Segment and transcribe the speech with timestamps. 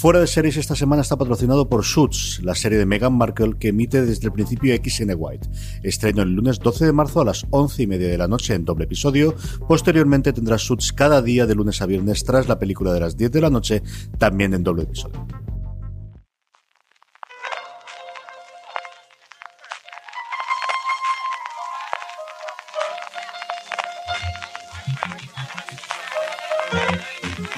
[0.00, 3.68] Fuera de series esta semana está patrocinado por Suits, la serie de Meghan Markle que
[3.68, 5.46] emite desde el principio XN White.
[5.82, 8.64] Estreno el lunes 12 de marzo a las 11 y media de la noche en
[8.64, 9.34] doble episodio.
[9.68, 13.30] Posteriormente tendrá Suits cada día de lunes a viernes tras la película de las 10
[13.30, 13.82] de la noche,
[14.16, 15.26] también en doble episodio.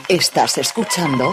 [0.09, 1.33] Estás escuchando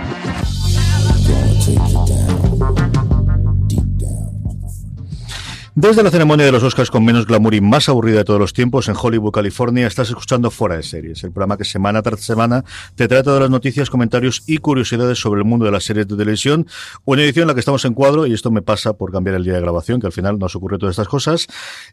[5.73, 8.51] Desde la ceremonia de los Oscars con menos glamour y más aburrida de todos los
[8.51, 12.65] tiempos en Hollywood, California, estás escuchando Fuera de Series, el programa que semana tras semana
[12.95, 16.17] te trae todas las noticias, comentarios y curiosidades sobre el mundo de las series de
[16.17, 16.67] televisión.
[17.05, 19.45] Una edición en la que estamos en cuadro, y esto me pasa por cambiar el
[19.45, 21.47] día de grabación, que al final nos ocurre todas estas cosas.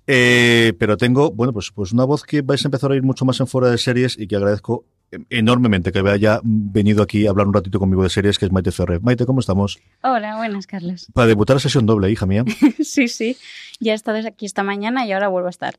[0.09, 3.25] Eh, pero tengo, bueno, pues, pues una voz que vais a empezar a oír mucho
[3.25, 4.87] más en Fuera de Series y que agradezco
[5.31, 8.73] enormemente que haya venido aquí a hablar un ratito conmigo de series, que es Maite
[8.73, 9.01] Ferrer.
[9.01, 9.79] Maite, ¿cómo estamos?
[10.03, 11.09] Hola, buenas, Carlos.
[11.13, 12.45] Para debutar a sesión doble, hija mía.
[12.81, 13.37] sí, sí.
[13.81, 15.79] Ya he estado aquí esta mañana y ahora vuelvo a estar.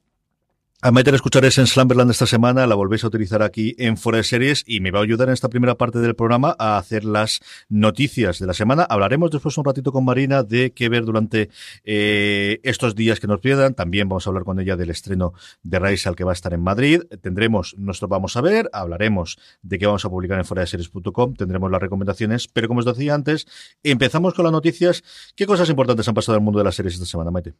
[0.81, 4.23] A meter escucharéis en Slumberland esta semana, la volvéis a utilizar aquí en Fuera de
[4.23, 7.41] Series y me va a ayudar en esta primera parte del programa a hacer las
[7.67, 8.83] noticias de la semana.
[8.83, 11.49] Hablaremos después un ratito con Marina de qué ver durante
[11.83, 13.73] eh, estos días que nos pierdan.
[13.73, 16.61] También vamos a hablar con ella del estreno de Raisal que va a estar en
[16.61, 17.01] Madrid.
[17.21, 21.33] Tendremos nuestro Vamos a ver, hablaremos de qué vamos a publicar en fuera de series.com,
[21.33, 23.47] tendremos las recomendaciones, pero como os decía antes,
[23.83, 25.03] empezamos con las noticias.
[25.35, 27.55] ¿Qué cosas importantes han pasado en el mundo de las series esta semana, Maite?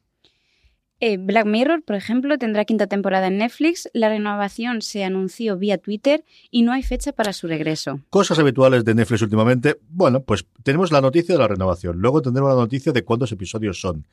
[1.02, 5.78] Eh, Black Mirror, por ejemplo, tendrá quinta temporada en Netflix, la renovación se anunció vía
[5.78, 8.02] Twitter y no hay fecha para su regreso.
[8.10, 9.80] Cosas habituales de Netflix últimamente.
[9.90, 13.80] Bueno, pues tenemos la noticia de la renovación, luego tendremos la noticia de cuántos episodios
[13.80, 14.06] son.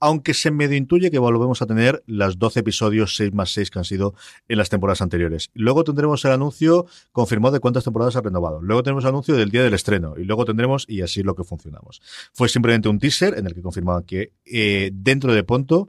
[0.00, 3.78] Aunque se medio intuye que volvemos a tener las 12 episodios 6 más 6 que
[3.78, 4.14] han sido
[4.48, 5.50] en las temporadas anteriores.
[5.54, 8.60] Luego tendremos el anuncio confirmado de cuántas temporadas ha renovado.
[8.60, 10.14] Luego tenemos el anuncio del día del estreno.
[10.18, 12.02] Y luego tendremos, y así es lo que funcionamos.
[12.32, 15.88] Fue simplemente un teaser en el que confirmaban que eh, dentro de pronto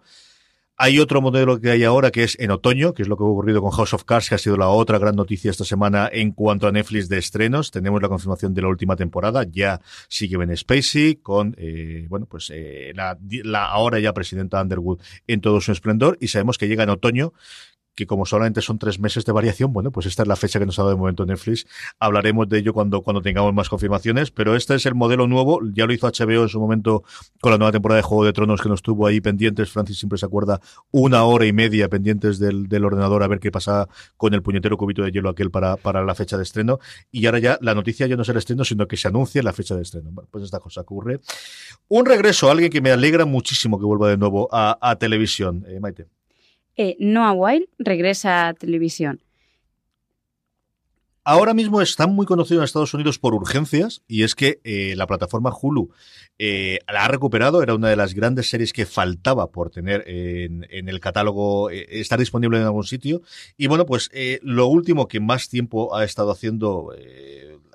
[0.77, 3.27] hay otro modelo que hay ahora que es en otoño, que es lo que ha
[3.27, 6.31] ocurrido con House of Cards, que ha sido la otra gran noticia esta semana en
[6.31, 7.71] cuanto a Netflix de estrenos.
[7.71, 12.51] Tenemos la confirmación de la última temporada, ya sigue Ben Spacey con, eh, bueno, pues
[12.53, 16.83] eh, la, la ahora ya presidenta Underwood en todo su esplendor y sabemos que llega
[16.83, 17.33] en otoño,
[17.95, 20.65] que como solamente son tres meses de variación, bueno, pues esta es la fecha que
[20.65, 21.65] nos ha dado de momento Netflix.
[21.99, 25.59] Hablaremos de ello cuando, cuando tengamos más confirmaciones, pero este es el modelo nuevo.
[25.73, 27.03] Ya lo hizo HBO en su momento
[27.39, 29.69] con la nueva temporada de Juego de Tronos que nos tuvo ahí pendientes.
[29.69, 30.59] Francis siempre se acuerda
[30.91, 35.01] una hora y media pendientes del, ordenador a ver qué pasa con el puñetero cubito
[35.01, 36.79] de hielo aquel para, para la fecha de estreno.
[37.11, 39.53] Y ahora ya la noticia ya no es el estreno, sino que se anuncia la
[39.53, 40.11] fecha de estreno.
[40.29, 41.21] Pues esta cosa ocurre.
[41.87, 45.65] Un regreso, alguien que me alegra muchísimo que vuelva de nuevo a, a televisión.
[45.67, 46.07] Eh, Maite.
[46.77, 49.21] Eh, Noah Wild regresa a televisión.
[51.27, 55.07] Ahora mismo están muy conocidos en Estados Unidos por urgencias y es que eh, la
[55.07, 55.89] plataforma Hulu
[56.37, 60.67] eh, la ha recuperado, era una de las grandes series que faltaba por tener en,
[60.69, 63.23] el catálogo, eh, estar disponible en algún sitio.
[63.57, 64.11] Y bueno, pues
[64.43, 66.93] lo último que más tiempo ha estado haciendo,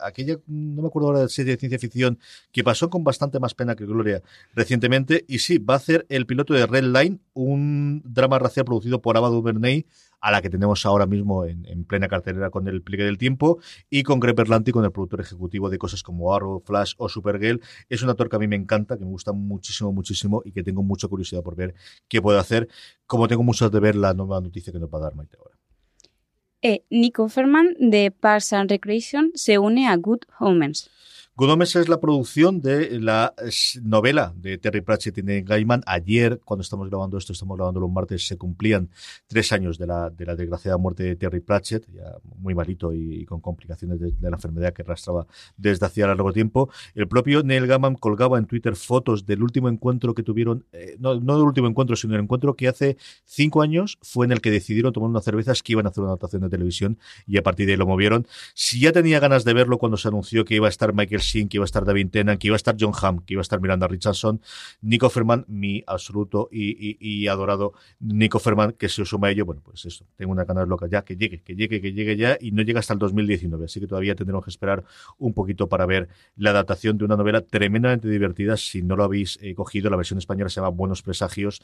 [0.00, 2.20] aquella, no me acuerdo ahora serie de ciencia ficción,
[2.52, 4.22] que pasó con bastante más pena que gloria
[4.54, 9.00] recientemente, y sí, va a hacer el piloto de Red Line, un drama racial producido
[9.00, 9.86] por Ava DuVernay,
[10.20, 13.58] a la que tenemos ahora mismo en, en, plena cartelera con el pliegue del tiempo
[13.88, 17.60] y con Greg Berlanti, con el productor ejecutivo de cosas como Arrow, Flash o Supergirl.
[17.88, 20.62] Es un actor que a mí me encanta, que me gusta muchísimo, muchísimo y que
[20.62, 21.74] tengo mucha curiosidad por ver
[22.08, 22.68] qué puede hacer,
[23.06, 25.56] como tengo muchas de ver la nueva noticia que nos va a dar Maite ahora.
[26.62, 30.90] Eh, Nico Ferman de Parks and Recreation se une a Good Homens.
[31.40, 33.32] Good es la producción de la
[33.82, 35.80] novela de Terry Pratchett y Neil Gaiman.
[35.86, 38.90] Ayer, cuando estamos grabando esto, estamos grabando los martes, se cumplían
[39.26, 43.24] tres años de la, de la desgraciada muerte de Terry Pratchett, ya muy malito y,
[43.24, 45.26] con complicaciones de, de, la enfermedad que arrastraba
[45.56, 46.68] desde hacía largo tiempo.
[46.94, 51.18] El propio Neil Gaiman colgaba en Twitter fotos del último encuentro que tuvieron, eh, no,
[51.20, 54.50] no del último encuentro, sino el encuentro que hace cinco años fue en el que
[54.50, 57.64] decidieron tomar unas cervezas que iban a hacer una adaptación de televisión y a partir
[57.64, 58.26] de ahí lo movieron.
[58.52, 61.48] Si ya tenía ganas de verlo cuando se anunció que iba a estar Michael Que
[61.52, 63.60] iba a estar David Tennant, que iba a estar John Hamm, que iba a estar
[63.60, 64.40] Miranda Richardson,
[64.82, 69.84] Nico Ferman, mi absoluto y, adorado Nico Ferman, que se suma a ello, bueno, pues
[69.84, 72.62] eso, tengo una ganas loca ya, que llegue, que llegue, que llegue ya, y no
[72.62, 74.84] llega hasta el 2019, así que todavía tendremos que esperar
[75.18, 79.38] un poquito para ver la adaptación de una novela tremendamente divertida, si no lo habéis
[79.40, 81.62] eh, cogido, la versión española se llama Buenos Presagios,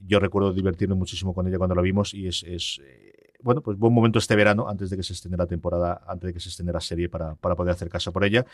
[0.00, 3.92] yo recuerdo divertirme muchísimo con ella cuando la vimos y es, eh, bueno, pues buen
[3.92, 6.66] momento este verano antes de que se estén la temporada, antes de que se estén
[6.66, 8.44] la serie para, poder hacer caso por ella.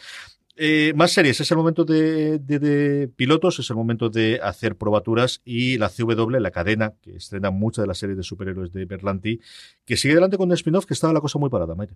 [0.57, 5.79] Eh, más series, es el momento de, pilotos, es el momento de hacer probaturas y
[5.79, 9.41] la CW, la cadena, que estrena muchas de las series de superhéroes de Berlanti,
[9.85, 11.95] que sigue adelante con un spin-off que estaba la cosa muy parada, Maite.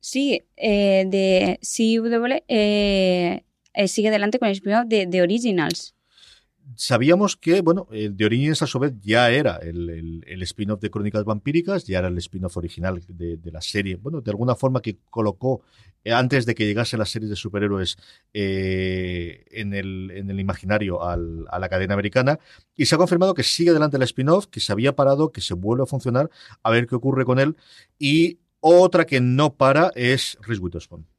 [0.00, 2.44] Sí, eh, de CW
[3.86, 5.94] sigue adelante con el spin-off de Originals
[6.76, 11.98] sabíamos que, bueno, el de su vez ya era el, spin-off de Crónicas Vampíricas, ya
[11.98, 13.96] era el spin-off original de, la serie.
[13.96, 15.62] Bueno, de alguna forma que colocó,
[16.04, 17.96] eh, antes de que llegase las series de superhéroes
[18.32, 22.38] eh, en, el, en, el, imaginario a la cadena americana.
[22.76, 25.54] Y se ha confirmado que sigue adelante el spin-off, que se había parado, que se
[25.54, 26.30] vuelve a funcionar,
[26.62, 27.56] a ver qué ocurre con él.
[27.98, 31.13] Y otra que no para es Reese Witherspoon.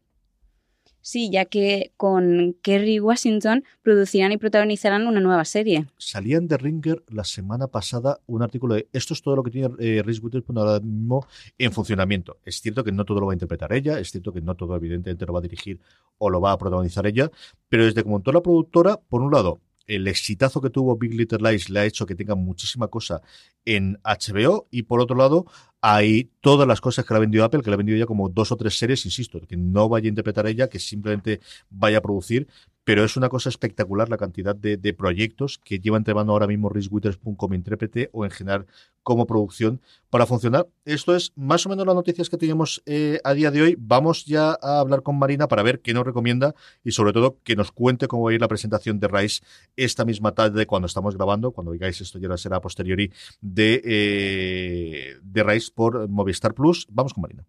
[1.08, 5.86] Sí, ya que con Kerry Washington producirán y protagonizarán una nueva serie.
[6.00, 9.70] Salían de Ringer la semana pasada un artículo de esto es todo lo que tiene
[9.78, 11.28] eh, Reese Witherspoon ahora mismo
[11.60, 12.40] en funcionamiento.
[12.44, 14.76] Es cierto que no todo lo va a interpretar ella, es cierto que no todo
[14.76, 15.80] evidentemente lo va a dirigir
[16.18, 17.30] o lo va a protagonizar ella,
[17.70, 21.52] pero desde como toda la productora, por un lado, el exitazo que tuvo Big Little
[21.52, 23.22] Lies le ha hecho que tenga muchísima cosa
[23.64, 25.46] en HBO y por otro lado
[25.88, 28.28] hay todas las cosas que le ha vendido Apple, que le ha vendido ya como
[28.28, 32.02] dos o tres series, insisto, que no vaya a interpretar ella, que simplemente vaya a
[32.02, 32.48] producir,
[32.86, 36.70] pero es una cosa espectacular la cantidad de, proyectos que lleva entre manos ahora mismo
[36.70, 38.68] Reese Witherspoon como intérprete o en general
[39.02, 40.68] como producción para funcionar.
[40.86, 43.76] Esto es más o menos las noticias que tenemos eh, a día de hoy.
[43.78, 46.54] Vamos ya a hablar con Marina para ver qué nos recomienda
[46.84, 49.44] y sobre todo que nos cuente cómo va a ir la presentación de Rice
[49.76, 53.12] esta misma tarde cuando estamos grabando, cuando digáis esto ya será a posteriori
[53.42, 56.86] de, eh, de Rice por Movistar Plus.
[56.92, 57.46] Vamos con Marina.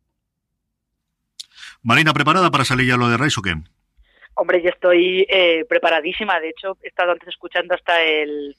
[1.83, 3.55] Marina, ¿preparada para salir ya lo de Rice o qué?
[4.37, 6.39] Hombre, yo estoy eh, preparadísima.
[6.41, 8.55] De hecho, he estado antes escuchando hasta el,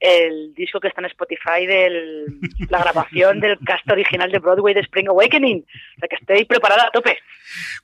[0.00, 2.26] el disco que está en Spotify de
[2.68, 5.58] la grabación del cast original de Broadway de Spring Awakening.
[5.58, 7.18] O sea que estoy preparada a tope.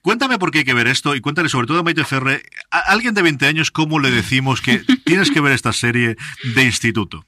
[0.02, 2.92] Cuéntame por qué hay que ver esto y cuéntale sobre todo a Maite Ferre, a
[2.92, 6.16] alguien de 20 años, cómo le decimos que tienes que ver esta serie
[6.54, 7.24] de instituto.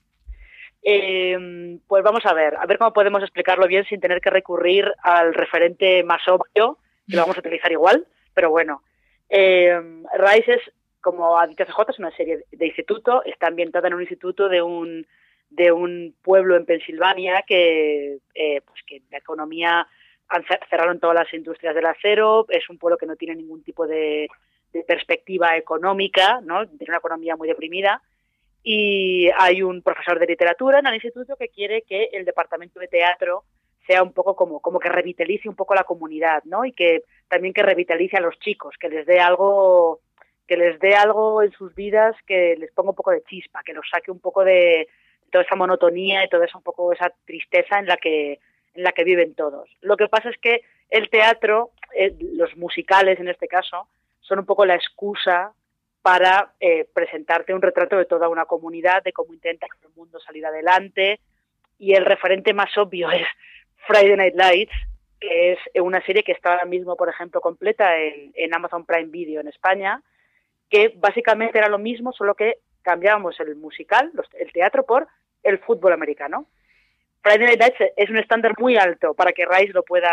[0.82, 4.90] Eh, pues vamos a ver, a ver cómo podemos explicarlo bien sin tener que recurrir
[5.02, 8.82] al referente más obvio, que lo vamos a utilizar igual, pero bueno.
[9.28, 9.80] Eh,
[10.14, 10.62] Rise es,
[11.00, 14.62] como ha dicho CJ, es una serie de instituto, está ambientada en un instituto de
[14.62, 15.06] un,
[15.50, 19.86] de un pueblo en Pensilvania que, eh, pues que la economía
[20.68, 24.28] cerraron todas las industrias del acero, es un pueblo que no tiene ningún tipo de,
[24.86, 26.68] perspectiva económica, ¿no?
[26.68, 28.02] tiene una economía muy deprimida
[28.62, 32.86] y hay un profesor de literatura en el instituto que quiere que el departamento de
[32.86, 33.44] teatro
[33.88, 36.66] sea un poco como, como que revitalice un poco la comunidad, ¿no?
[36.66, 40.00] Y que también que revitalice a los chicos, que les dé algo,
[40.46, 43.72] que les dé algo en sus vidas que les ponga un poco de chispa, que
[43.72, 44.88] los saque un poco de
[45.32, 48.38] toda esa monotonía y toda esa un poco esa tristeza en la que
[48.74, 49.70] en la que viven todos.
[49.80, 53.88] Lo que pasa es que el teatro, eh, los musicales en este caso,
[54.20, 55.52] son un poco la excusa
[56.02, 60.20] para eh, presentarte un retrato de toda una comunidad, de cómo intenta que el mundo
[60.20, 61.20] salir adelante.
[61.78, 63.26] Y el referente más obvio es
[63.86, 64.72] Friday Night Lights,
[65.20, 69.40] que es una serie que está ahora mismo, por ejemplo, completa en, Amazon Prime Video
[69.40, 70.02] en España,
[70.70, 75.08] que básicamente era lo mismo, solo que cambiábamos el musical, el teatro, por
[75.42, 76.46] el fútbol americano.
[77.22, 80.10] Friday Night Lights es un estándar muy alto para que Rice lo pueda,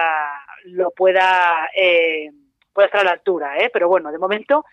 [0.66, 2.32] lo pueda, eh,
[2.74, 3.70] pueda estar a la altura, ¿eh?
[3.72, 4.66] pero bueno, de momento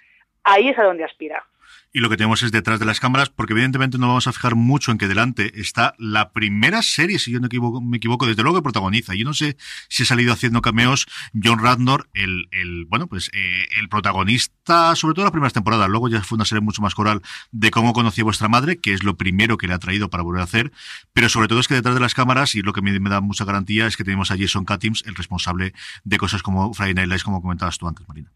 [0.44, 1.44] ahí es a donde aspira
[1.92, 4.54] y lo que tenemos es detrás de las cámaras, porque evidentemente no vamos a fijar
[4.54, 7.48] mucho en que delante está la primera serie, si yo no
[7.82, 9.14] me equivoco, desde luego que protagoniza.
[9.14, 9.56] Yo no sé
[9.88, 15.14] si ha salido haciendo cameos John Radnor, el, el bueno, pues eh, el protagonista, sobre
[15.14, 15.88] todo las primeras temporadas.
[15.90, 18.94] Luego ya fue una serie mucho más coral de cómo conocí a vuestra madre, que
[18.94, 20.72] es lo primero que le ha traído para volver a hacer.
[21.12, 23.44] Pero sobre todo es que detrás de las cámaras, y lo que me, da mucha
[23.44, 25.74] garantía, es que tenemos a Jason Katims, el responsable
[26.04, 28.30] de cosas como Friday Night Lights, como comentabas tú antes, Marina.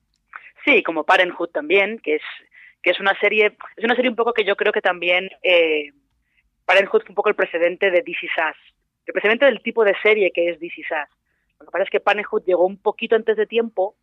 [0.65, 2.23] Sí, como Parenthood también, que es
[2.87, 5.91] que es una serie, es una serie un poco que yo creo que también eh,
[6.65, 8.55] Parenthood un poco el precedente de DC Sass,
[9.07, 11.09] el precedente del tipo de serie que es DC Sass.
[11.59, 13.97] Lo que pasa es que Parenthood llegó un poquito antes de tiempo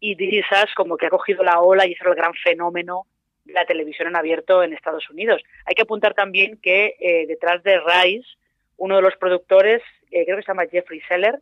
[0.00, 3.06] y DC Sass como que ha cogido la ola y es el gran fenómeno
[3.46, 5.40] de la televisión en abierto en Estados Unidos.
[5.64, 8.28] Hay que apuntar también que eh, detrás de Rise,
[8.76, 11.40] uno de los productores, eh, creo que se llama Jeffrey Seller,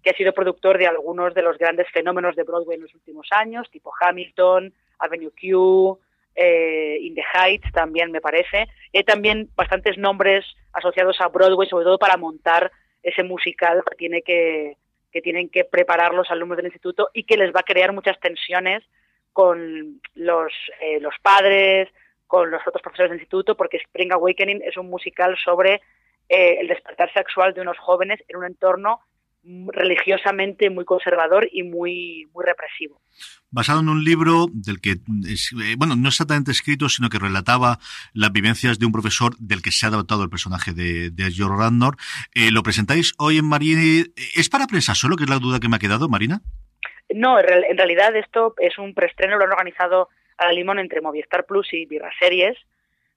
[0.00, 3.26] que ha sido productor de algunos de los grandes fenómenos de Broadway en los últimos
[3.32, 5.98] años, tipo Hamilton, Avenue Q,
[6.36, 8.66] eh, In the Heights también me parece.
[8.92, 12.70] Y hay también bastantes nombres asociados a Broadway, sobre todo para montar
[13.02, 14.76] ese musical que tiene que
[15.22, 18.84] tienen que preparar los alumnos del instituto y que les va a crear muchas tensiones
[19.32, 21.88] con los, eh, los padres,
[22.26, 25.82] con los otros profesores del instituto, porque Spring Awakening es un musical sobre
[26.28, 29.00] eh, el despertar sexual de unos jóvenes en un entorno
[29.72, 33.00] religiosamente muy conservador y muy, muy represivo.
[33.50, 37.78] Basado en un libro del que, eh, bueno, no exactamente escrito, sino que relataba
[38.12, 41.56] las vivencias de un profesor del que se ha adaptado el personaje de, de George
[41.56, 41.96] Randor.
[42.34, 43.80] Eh, ¿Lo presentáis hoy en Marina?
[44.34, 46.42] ¿Es para prensa solo, que es la duda que me ha quedado, Marina?
[47.14, 51.46] No, en realidad esto es un preestreno, lo han organizado a la limón entre Movistar
[51.46, 52.56] Plus y Virra Series,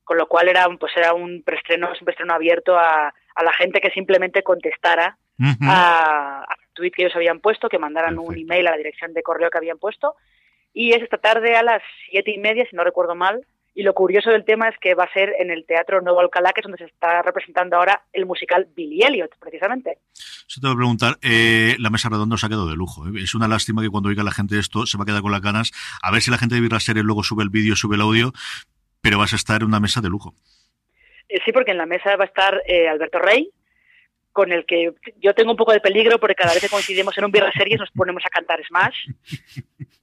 [0.03, 3.81] con lo cual era, pues era un preestreno, un preestreno abierto a, a la gente
[3.81, 5.17] que simplemente contestara
[5.61, 9.49] a, tweet que ellos habían puesto, que mandaran un email a la dirección de correo
[9.49, 10.15] que habían puesto.
[10.73, 13.45] Y es esta tarde a las siete y media, si no recuerdo mal.
[13.75, 16.51] Y lo curioso del tema es que va a ser en el Teatro Nuevo Alcalá,
[16.51, 19.99] que es donde se está representando ahora el musical Billy Elliot, precisamente.
[20.13, 23.07] Eso te voy a preguntar, eh, la mesa redonda se ha quedado de lujo.
[23.07, 23.11] ¿eh?
[23.23, 25.41] Es una lástima que cuando oiga la gente esto se va a quedar con las
[25.41, 25.71] ganas.
[26.01, 28.33] A ver si la gente de Virra Series luego sube el vídeo, sube el audio,
[29.01, 30.33] pero vas a estar en una mesa de lujo.
[31.29, 33.49] Eh, sí, porque en la mesa va a estar Alberto Rey,
[34.31, 37.25] con el que yo tengo un poco de peligro porque cada vez que coincidimos en
[37.25, 39.07] un Birra Series nos ponemos a cantar Smash,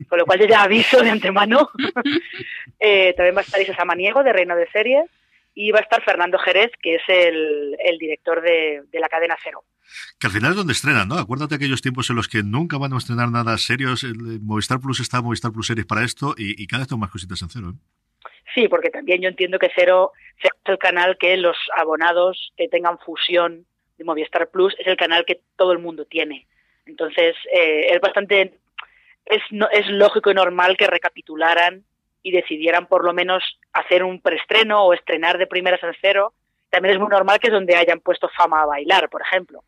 [0.09, 1.71] con lo cual yo ya aviso de antemano.
[2.80, 5.11] eh, también va a estar Isa Samaniego de Reino de Series
[5.54, 9.37] y va a estar Fernando Jerez, que es el, el director de, de, la cadena
[9.42, 9.64] Cero.
[10.21, 11.14] Que al final es donde estrenan, ¿no?
[11.14, 14.04] Acuérdate de aquellos tiempos en los que nunca van a estrenar nada serios.
[14.42, 17.40] Movistar Plus está Movistar Plus Series para esto y, y cada vez tengo más cositas
[17.40, 17.73] en Cero.
[17.75, 17.78] ¿eh?
[18.54, 22.99] Sí, porque también yo entiendo que Cero es el canal que los abonados que tengan
[22.99, 23.66] fusión
[23.97, 26.47] de Movistar Plus es el canal que todo el mundo tiene.
[26.87, 28.55] Entonces, eh, es bastante,
[29.25, 31.85] es, no, es lógico y normal que recapitularan
[32.23, 36.33] y decidieran por lo menos hacer un preestreno o estrenar de primeras en cero.
[36.71, 39.62] También es muy normal que es donde hayan puesto fama a bailar, por ejemplo.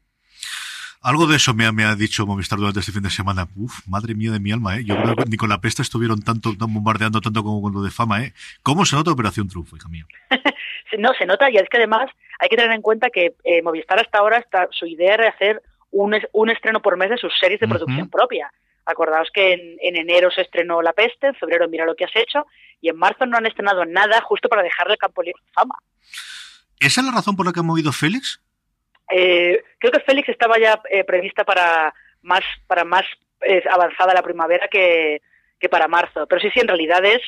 [1.01, 3.47] Algo de eso me ha, me ha, dicho Movistar durante este fin de semana.
[3.57, 4.85] Uf, madre mía de mi alma, ¿eh?
[4.85, 7.83] Yo creo que ni con la pesta estuvieron tanto, tan bombardeando tanto como con lo
[7.83, 8.33] de fama, ¿eh?
[8.63, 10.07] ¿Cómo se nota Operación Triunfo, hija mía?
[10.99, 14.01] no, se nota y es que además hay que tener en cuenta que eh, Movistar
[14.01, 15.63] hasta ahora, está, su idea era hacer
[15.93, 17.79] un, un estreno por mes de sus series de uh -huh.
[17.79, 18.53] producción propia.
[18.85, 22.17] Acordaos que en, en, enero se estrenó La Peste, en febrero Mira lo que has
[22.17, 22.47] hecho,
[22.81, 25.75] y en marzo no han estrenado nada justo para dejarle el campo libre de fama.
[26.81, 28.41] ¿Esa es la razón por la que ha movido Félix?
[29.11, 33.05] Eh, creo que Félix estaba ya eh, prevista para más, para más
[33.43, 35.23] eh, avanzada la primavera que,
[35.59, 36.27] que para marzo.
[36.27, 37.23] Pero sí, sí, en realidad es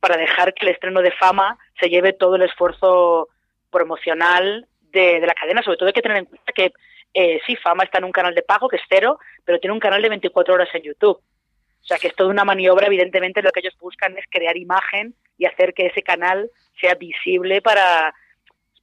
[0.00, 3.28] para dejar que el estreno de fama se lleve todo el esfuerzo
[3.70, 5.62] promocional de, de la cadena.
[5.62, 6.72] Sobre todo hay que tener en cuenta que
[7.14, 9.80] eh, sí, Fama está en un canal de pago que es cero, pero tiene un
[9.80, 11.18] canal de 24 horas en YouTube.
[11.18, 15.14] O sea que es toda una maniobra, evidentemente lo que ellos buscan es crear imagen
[15.36, 16.48] y hacer que ese canal
[16.80, 18.14] sea visible para,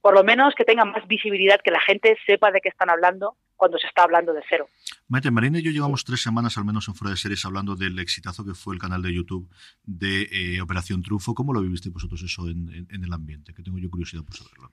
[0.00, 3.36] por lo menos que tenga más visibilidad, que la gente sepa de qué están hablando
[3.56, 4.68] cuando se está hablando de cero.
[5.08, 7.98] Maite, Marina y yo llevamos tres semanas al menos en Fuera de Series hablando del
[7.98, 9.50] exitazo que fue el canal de YouTube
[9.84, 11.34] de eh, Operación Trufo.
[11.34, 13.52] ¿Cómo lo vivisteis vosotros eso en, en, en el ambiente?
[13.52, 14.72] Que tengo yo curiosidad por saberlo.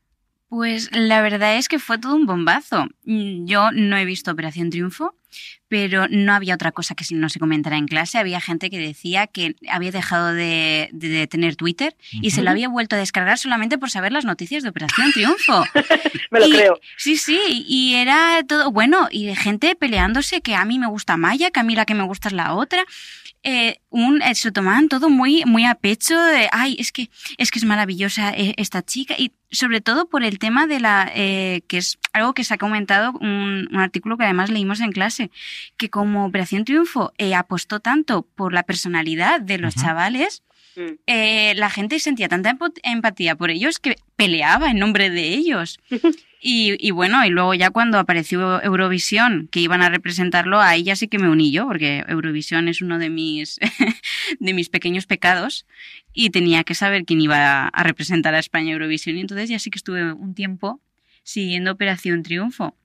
[0.50, 2.88] Pues la verdad es que fue todo un bombazo.
[3.04, 5.14] Yo no he visto Operación Triunfo,
[5.68, 8.18] pero no había otra cosa que no se comentara en clase.
[8.18, 12.20] Había gente que decía que había dejado de, de, de tener Twitter uh -huh.
[12.24, 15.66] y se lo había vuelto a descargar solamente por saber las noticias de Operación Triunfo.
[16.32, 16.80] me lo y, creo.
[16.96, 21.52] Sí, sí, y era todo bueno, y gente peleándose que a mí me gusta Maya,
[21.52, 22.86] que a mí la que me gusta es la otra
[23.50, 27.50] eh, un, eh, se tomaban todo muy, muy a pecho de, ay, es que, es
[27.50, 31.62] que es maravillosa eh, esta chica y sobre todo por el tema de la, eh,
[31.70, 35.32] que es algo que se ha comentado, un, un, artículo que además leímos en clase,
[35.78, 39.82] que como Operación Triunfo eh, apostó tanto por la personalidad de los uh -huh.
[39.82, 40.44] chavales,
[41.08, 45.80] eh, la gente sentía tanta empatía por ellos que peleaba en nombre de ellos.
[46.40, 50.96] Y, y, bueno, y luego ya cuando apareció Eurovisión, que iban a representarlo, ahí ya
[50.96, 53.60] sí que me uní yo, porque Eurovisión es uno de mis,
[54.40, 55.66] de mis pequeños pecados
[56.14, 59.18] y tenía que saber quién iba a representar a España Eurovisión.
[59.18, 60.82] Y entonces ya sí que estuve un tiempo
[61.24, 62.76] siguiendo Operación Triunfo.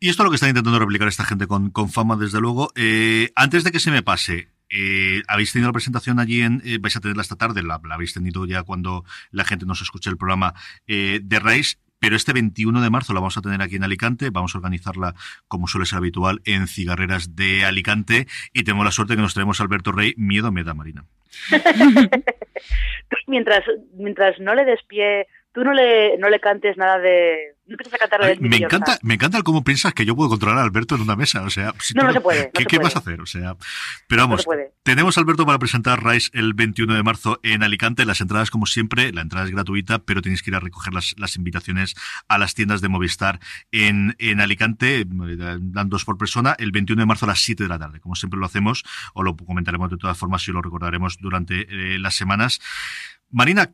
[0.00, 2.72] Y esto es lo que está intentando replicar esta gente con, con fama, desde luego.
[2.74, 6.78] Eh, antes de que se me pase, eh, habéis tenido la presentación allí en, eh,
[6.80, 10.16] vais a tenerla esta tarde, la, habéis tenido ya cuando la gente nos escuche el
[10.16, 10.54] programa
[10.86, 14.28] eh, de Rice, pero este 21 de marzo la vamos a tener aquí en Alicante,
[14.28, 15.14] vamos a organizarla
[15.48, 19.58] como suele ser habitual en Cigarreras de Alicante y tenemos la suerte que nos traemos
[19.58, 21.06] a Alberto Rey, miedo me da Marina.
[23.26, 27.54] mientras, mientras no le des pie tú no le, no le cantes nada de...
[27.66, 30.58] No a cantar Ay, me encanta, me encanta el cómo piensas que yo puedo controlar
[30.58, 31.42] a Alberto en una mesa.
[31.42, 32.84] O sea, si No, tú no se puede, no ¿Qué, se qué puede.
[32.88, 33.20] vas a hacer?
[33.22, 33.56] O sea,
[34.06, 38.04] pero vamos, No tenemos a Alberto para presentar Rise el 21 de marzo en Alicante.
[38.04, 41.14] Las entradas, como siempre, la entrada es gratuita, pero tenéis que ir a recoger las,
[41.16, 41.94] las invitaciones
[42.28, 43.40] a las tiendas de Movistar
[43.72, 45.06] en, en Alicante.
[45.06, 48.00] Dan dos por persona el 21 de marzo a las 7 de la tarde.
[48.00, 48.84] Como siempre lo hacemos,
[49.14, 51.62] o lo comentaremos de todas formas y lo recordaremos durante
[51.94, 52.60] eh, las semanas.
[53.30, 53.70] Marina,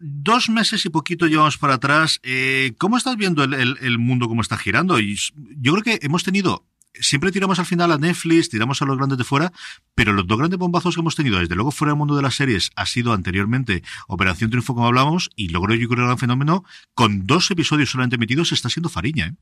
[0.00, 2.20] dos meses y poquito llevamos para atrás.
[2.22, 4.98] Eh, ¿Cómo estás viendo el, mundo, cómo está girando?
[4.98, 5.16] Y
[5.60, 9.18] yo creo que hemos tenido, siempre tiramos al final a Netflix, tiramos a los grandes
[9.18, 9.52] de fuera,
[9.94, 12.34] pero los dos grandes bombazos que hemos tenido, desde luego fuera del mundo de las
[12.34, 16.64] series, ha sido anteriormente Operación Triunfo, como hablamos, y luego yo creo el gran fenómeno,
[16.94, 19.26] con dos episodios solamente emitidos, está siendo Fariña.
[19.26, 19.32] ¿eh?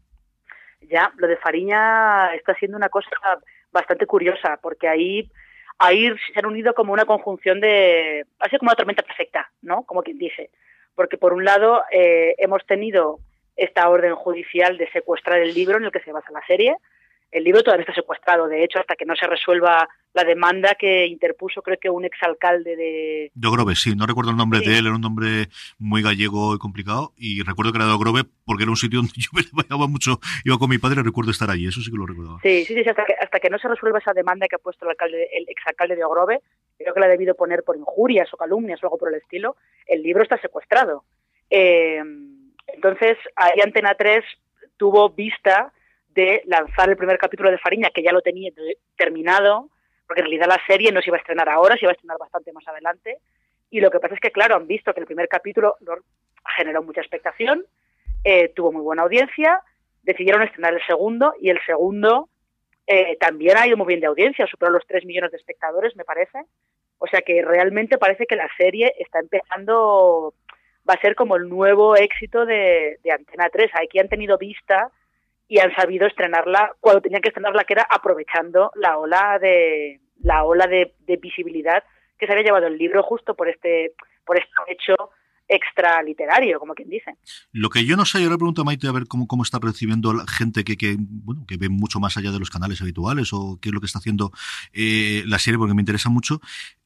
[0.90, 3.08] Ya, lo de Fariña está siendo una cosa
[3.72, 5.30] bastante curiosa, porque ahí,
[5.82, 8.24] ahí se han unido como una conjunción de...
[8.38, 9.82] Ha como una tormenta perfecta, ¿no?
[9.82, 10.50] Como quien dice.
[10.94, 13.18] Porque por un lado eh, hemos tenido
[13.56, 16.76] esta orden judicial de secuestrar el libro en el que se basa la serie.
[17.32, 21.06] El libro todavía está secuestrado, de hecho, hasta que no se resuelva la demanda que
[21.06, 24.66] interpuso, creo que un exalcalde de, De Ogrove, sí, no recuerdo el nombre Sí.
[24.68, 25.48] de él, era un nombre
[25.78, 29.14] muy gallego y complicado, y recuerdo que era de Ogrove porque era un sitio donde
[29.16, 32.04] yo me vayaba mucho, iba con mi padre, recuerdo estar allí, eso sí que lo
[32.04, 32.38] recordaba.
[32.42, 34.84] Sí, sí, sí, hasta que, hasta que no se resuelva esa demanda que ha puesto
[34.84, 36.40] el, alcalde, el exalcalde de Ogrove,
[36.76, 39.56] creo que la ha debido poner por injurias o calumnias o algo por el estilo,
[39.86, 41.04] el libro está secuestrado.
[41.48, 42.02] Eh,
[42.74, 44.22] entonces, ahí Antena 3
[44.76, 45.72] tuvo vista
[46.14, 48.50] de lanzar el primer capítulo de Fariña, que ya lo tenía
[48.96, 49.68] terminado,
[50.06, 52.18] porque en realidad la serie no se iba a estrenar ahora, se iba a estrenar
[52.18, 53.18] bastante más adelante.
[53.70, 55.76] Y lo que pasa es que, claro, han visto que el primer capítulo
[56.56, 57.64] generó mucha expectación,
[58.24, 59.60] eh, tuvo muy buena audiencia,
[60.02, 62.28] decidieron estrenar el segundo y el segundo
[62.86, 66.04] eh, también ha ido muy bien de audiencia, superó los 3 millones de espectadores, me
[66.04, 66.40] parece.
[66.98, 70.34] O sea que realmente parece que la serie está empezando,
[70.88, 73.70] va a ser como el nuevo éxito de, de Antena 3.
[73.80, 74.90] Aquí han tenido vista
[75.52, 80.44] y han sabido estrenarla cuando tenían que estrenarla, que era aprovechando la ola de la
[80.44, 81.84] ola de, de visibilidad
[82.18, 83.92] que se había llevado el libro justo por este
[84.24, 84.94] por este hecho
[85.46, 87.18] extra literario, como quien dice.
[87.52, 89.58] Lo que yo no sé, yo le pregunto a Maite a ver cómo, cómo está
[89.60, 93.34] recibiendo la gente que, que, bueno, que ve mucho más allá de los canales habituales
[93.34, 94.32] o qué es lo que está haciendo
[94.72, 96.40] eh, la serie, porque me interesa mucho,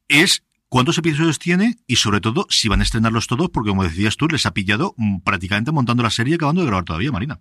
[0.09, 4.17] es cuántos episodios tiene y sobre todo si van a estrenarlos todos, porque como decías
[4.17, 7.39] tú, les ha pillado mm, prácticamente montando la serie y acabando de grabar todavía, Marina.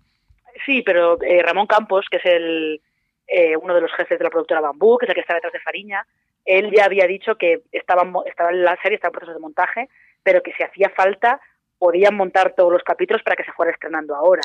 [0.64, 2.80] Sí, pero eh, Ramón Campos, que es el
[3.26, 5.52] eh, uno de los jefes de la productora Bambú, que es el que está detrás
[5.52, 6.06] de Fariña,
[6.44, 9.88] él ya había dicho que estaba, estaba en la serie, estaba en proceso de montaje,
[10.22, 11.40] pero que si hacía falta
[11.78, 14.42] podían montar todos los capítulos para que se fuera estrenando ahora.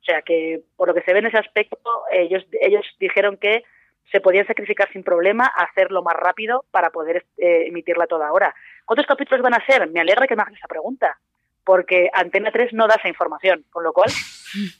[0.00, 3.64] O sea que, por lo que se ve en ese aspecto, ellos, ellos dijeron que
[4.10, 8.54] se podían sacrificar sin problema hacerlo más rápido para poder eh, emitirla toda ahora.
[8.84, 9.88] ¿Cuántos capítulos van a ser?
[9.88, 11.18] Me alegra que me hagas esa pregunta,
[11.64, 14.10] porque Antena 3 no da esa información, con lo cual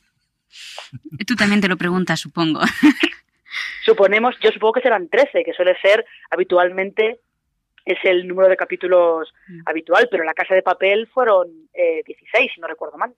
[1.26, 2.60] Tú también te lo preguntas, supongo.
[3.84, 7.20] Suponemos, yo supongo que serán 13, que suele ser habitualmente,
[7.84, 9.62] es el número de capítulos Mm.
[9.66, 13.12] habitual, pero en la Casa de Papel fueron eh, 16, si no recuerdo mal.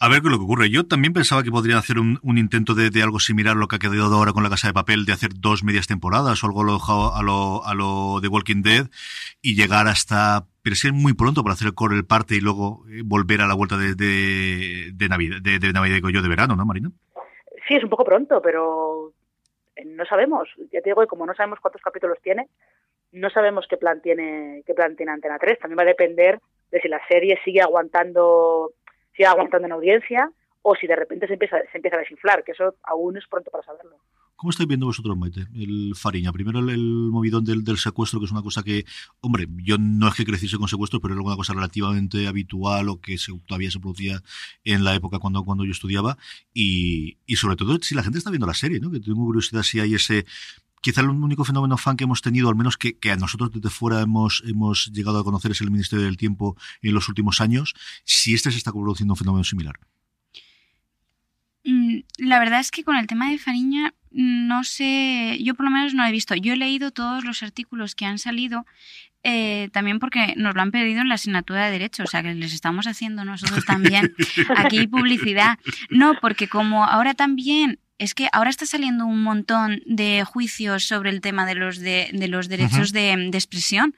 [0.00, 0.70] A ver qué es lo que ocurre.
[0.70, 3.68] Yo también pensaba que podrían hacer un, un intento de, de algo similar a lo
[3.68, 6.46] que ha quedado ahora con la Casa de Papel, de hacer dos medias temporadas o
[6.46, 8.88] algo a lo, a lo, a lo de Walking Dead
[9.40, 10.46] y llegar hasta...
[10.64, 13.42] Pero sí es muy pronto para hacer el core, el parte y luego eh, volver
[13.42, 16.64] a la vuelta de, de, de Navidad, de, de Navidad, digo yo, de verano, ¿no,
[16.64, 16.90] Marina?
[17.68, 19.12] Sí, es un poco pronto, pero
[19.76, 20.48] eh, no sabemos.
[20.72, 22.48] Ya te digo que como no sabemos cuántos capítulos tiene,
[23.12, 25.58] no sabemos qué plan tiene, qué plan tiene Antena 3.
[25.58, 28.72] También va a depender de si la serie sigue aguantando,
[29.12, 30.30] sigue aguantando en audiencia
[30.62, 33.50] o si de repente se empieza, se empieza a desinflar, que eso aún es pronto
[33.50, 33.98] para saberlo.
[34.36, 36.32] ¿Cómo estáis viendo vosotros, Maite, el Fariña?
[36.32, 38.84] Primero el, movidón del, del, secuestro, que es una cosa que,
[39.20, 43.00] hombre, yo no es que creciese con secuestros, pero era una cosa relativamente habitual o
[43.00, 43.16] que
[43.46, 44.22] todavía se producía
[44.64, 46.18] en la época cuando, cuando yo estudiaba.
[46.52, 48.90] Y, y sobre todo si la gente está viendo la serie, ¿no?
[48.90, 50.26] Que tengo curiosidad si hay ese
[50.84, 53.70] quizá el único fenómeno fan que hemos tenido, al menos que, que, a nosotros desde
[53.70, 57.72] fuera hemos, hemos llegado a conocer, es el Ministerio del Tiempo en los últimos años,
[58.04, 59.80] si este se está produciendo un fenómeno similar.
[61.64, 65.72] Mm, La verdad es que con el tema de Fariña, no sé, yo por lo
[65.72, 66.36] menos no he visto.
[66.36, 68.64] Yo he leído todos los artículos que han salido,
[69.24, 72.32] eh, también porque nos lo han pedido en la asignatura de Derecho, o sea que
[72.34, 74.14] les estamos haciendo nosotros también
[74.56, 75.58] aquí publicidad.
[75.90, 81.10] No, porque como ahora también es que ahora está saliendo un montón de juicios sobre
[81.10, 83.16] el tema de los, de, de los derechos uh -huh.
[83.16, 83.96] de, de, expresión.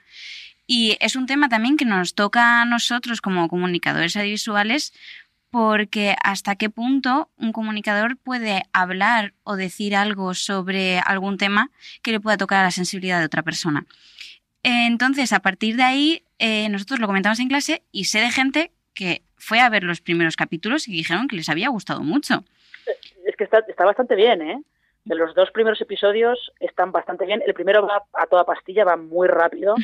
[0.66, 4.92] Y es un tema también que nos toca a nosotros como comunicadores audiovisuales
[5.56, 11.70] porque hasta qué punto un comunicador puede hablar o decir algo sobre algún tema
[12.02, 13.86] que le pueda tocar a la sensibilidad de otra persona.
[14.62, 18.70] Entonces, a partir de ahí, eh, nosotros lo comentamos en clase y sé de gente
[18.92, 22.44] que fue a ver los primeros capítulos y dijeron que les había gustado mucho.
[23.24, 24.62] Es que está, está bastante bien, ¿eh?
[25.06, 27.42] De los dos primeros episodios están bastante bien.
[27.46, 29.74] El primero va a toda pastilla, va muy rápido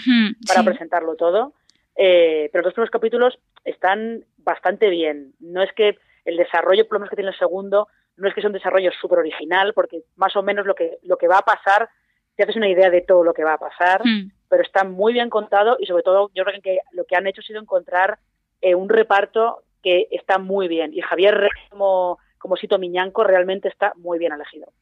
[0.46, 0.66] para sí.
[0.66, 1.54] presentarlo todo.
[1.96, 5.34] Eh, pero los dos primeros capítulos están bastante bien.
[5.40, 8.40] No es que el desarrollo, por lo menos que tiene el segundo, no es que
[8.40, 11.42] sea un desarrollo súper original, porque más o menos lo que, lo que va a
[11.42, 11.88] pasar,
[12.36, 15.12] te haces una idea de todo lo que va a pasar, Mm, pero está muy
[15.12, 18.18] bien contado y sobre todo yo creo que lo que han hecho ha sido encontrar
[18.60, 20.92] eh, un reparto que está muy bien.
[20.94, 24.72] Y Javier Rey como, como Sito Miñanco realmente está muy bien elegido.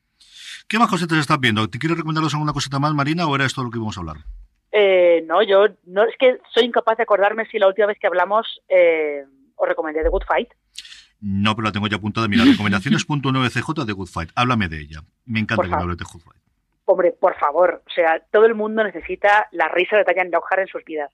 [0.68, 1.68] ¿Qué más cositas estás viendo?
[1.68, 4.16] ¿Te quieres recomendarnos alguna cosita más, Marina, o era esto lo que íbamos a hablar?
[4.72, 8.06] Eh, no, yo no es que soy incapaz de acordarme si la última vez que
[8.06, 9.24] hablamos eh,
[9.60, 10.50] os recomendé The Good Fight.
[11.20, 12.28] No, pero la tengo ya apuntada.
[12.28, 14.30] Mira, recomendaciones.9cj de Good Fight.
[14.34, 15.00] Háblame de ella.
[15.26, 16.40] Me encanta Por que me hables de Good Fight.
[16.86, 20.66] Hombre, por favor, o sea, todo el mundo necesita la risa de Diane Lockhart en
[20.66, 21.12] sus vidas.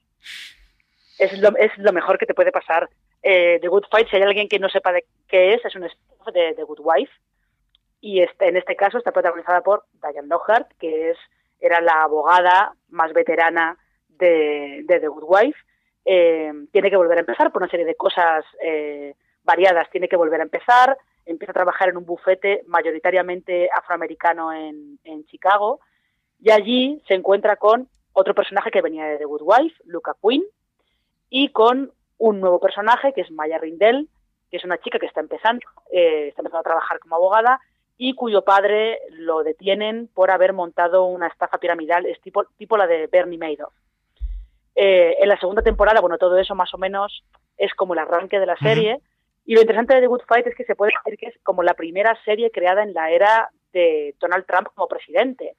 [1.19, 2.89] Es lo, es lo mejor que te puede pasar.
[3.23, 5.85] Eh, The Good Fight, si hay alguien que no sepa de qué es, es un
[5.85, 7.13] spin-off de The Good Wife.
[8.01, 11.19] Y este, en este caso está protagonizada por Diane Lockhart, que es,
[11.61, 13.77] era la abogada más veterana
[14.09, 15.59] de, de The Good Wife.
[16.09, 19.91] Eh, tiene que volver a empezar por una serie de cosas eh, variadas.
[19.91, 20.97] Tiene que volver a empezar.
[21.25, 25.81] Empieza a trabajar en un bufete mayoritariamente afroamericano en, Chicago.
[26.41, 30.45] Y allí se encuentra con otro personaje que venía de The Good Wife, Luca Quinn,
[31.29, 34.09] y con un nuevo personaje que es Maya Rindell,
[34.51, 37.61] que es una chica que está empezando, eh, está empezando a trabajar como abogada
[37.99, 42.87] y cuyo padre lo detienen por haber montado una estafa piramidal, es tipo, tipo la
[42.87, 43.75] de Bernie Madoff.
[44.77, 47.25] Eh, en la segunda temporada, bueno, todo eso más o menos
[47.57, 49.01] es como el arranque de la serie.
[49.47, 51.63] Y lo interesante de The Good Fight es que se puede decir que es como
[51.63, 55.55] la primera serie creada en la era de Donald Trump como presidente,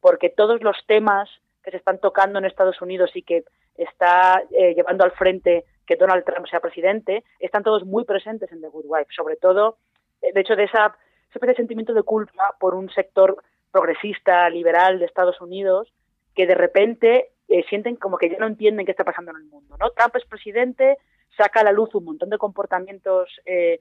[0.00, 1.28] porque todos los temas
[1.64, 3.44] que se están tocando en Estados Unidos y que
[3.76, 8.60] está eh, llevando al frente que Donald Trump sea presidente, están todos muy presentes en
[8.60, 9.78] The Good Wife, sobre todo,
[10.22, 14.48] eh, de hecho, de esa, ese especie de sentimiento de culpa por un sector progresista,
[14.50, 15.92] liberal de Estados Unidos,
[16.34, 19.44] que de repente eh, sienten como que ya no entienden qué está pasando en el
[19.44, 19.90] mundo, ¿no?
[19.90, 20.98] Trump es presidente,
[21.36, 23.80] saca a la luz un montón de comportamientos eh,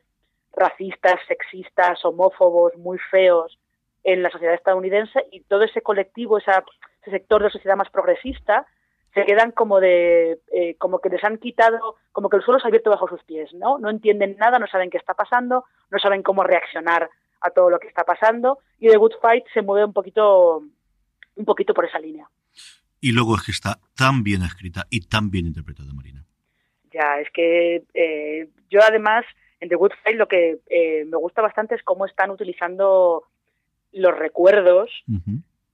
[0.53, 3.59] racistas, sexistas, homófobos, muy feos
[4.03, 6.51] en la sociedad estadounidense y todo ese colectivo, ese
[7.05, 8.65] sector de la sociedad más progresista,
[9.13, 12.65] se quedan como de, eh, como que les han quitado, como que el suelo se
[12.65, 13.77] ha abierto bajo sus pies, ¿no?
[13.77, 17.07] No entienden nada, no saben qué está pasando, no saben cómo reaccionar
[17.41, 20.63] a todo lo que está pasando y The Good Fight se mueve un poquito,
[21.35, 22.27] un poquito por esa línea.
[23.01, 26.25] Y luego es que está tan bien escrita y tan bien interpretada, Marina.
[26.91, 29.25] Ya, es que eh, yo además
[29.59, 33.23] en The Good Fight lo que eh, me gusta bastante es cómo están utilizando
[33.91, 34.89] los recuerdos,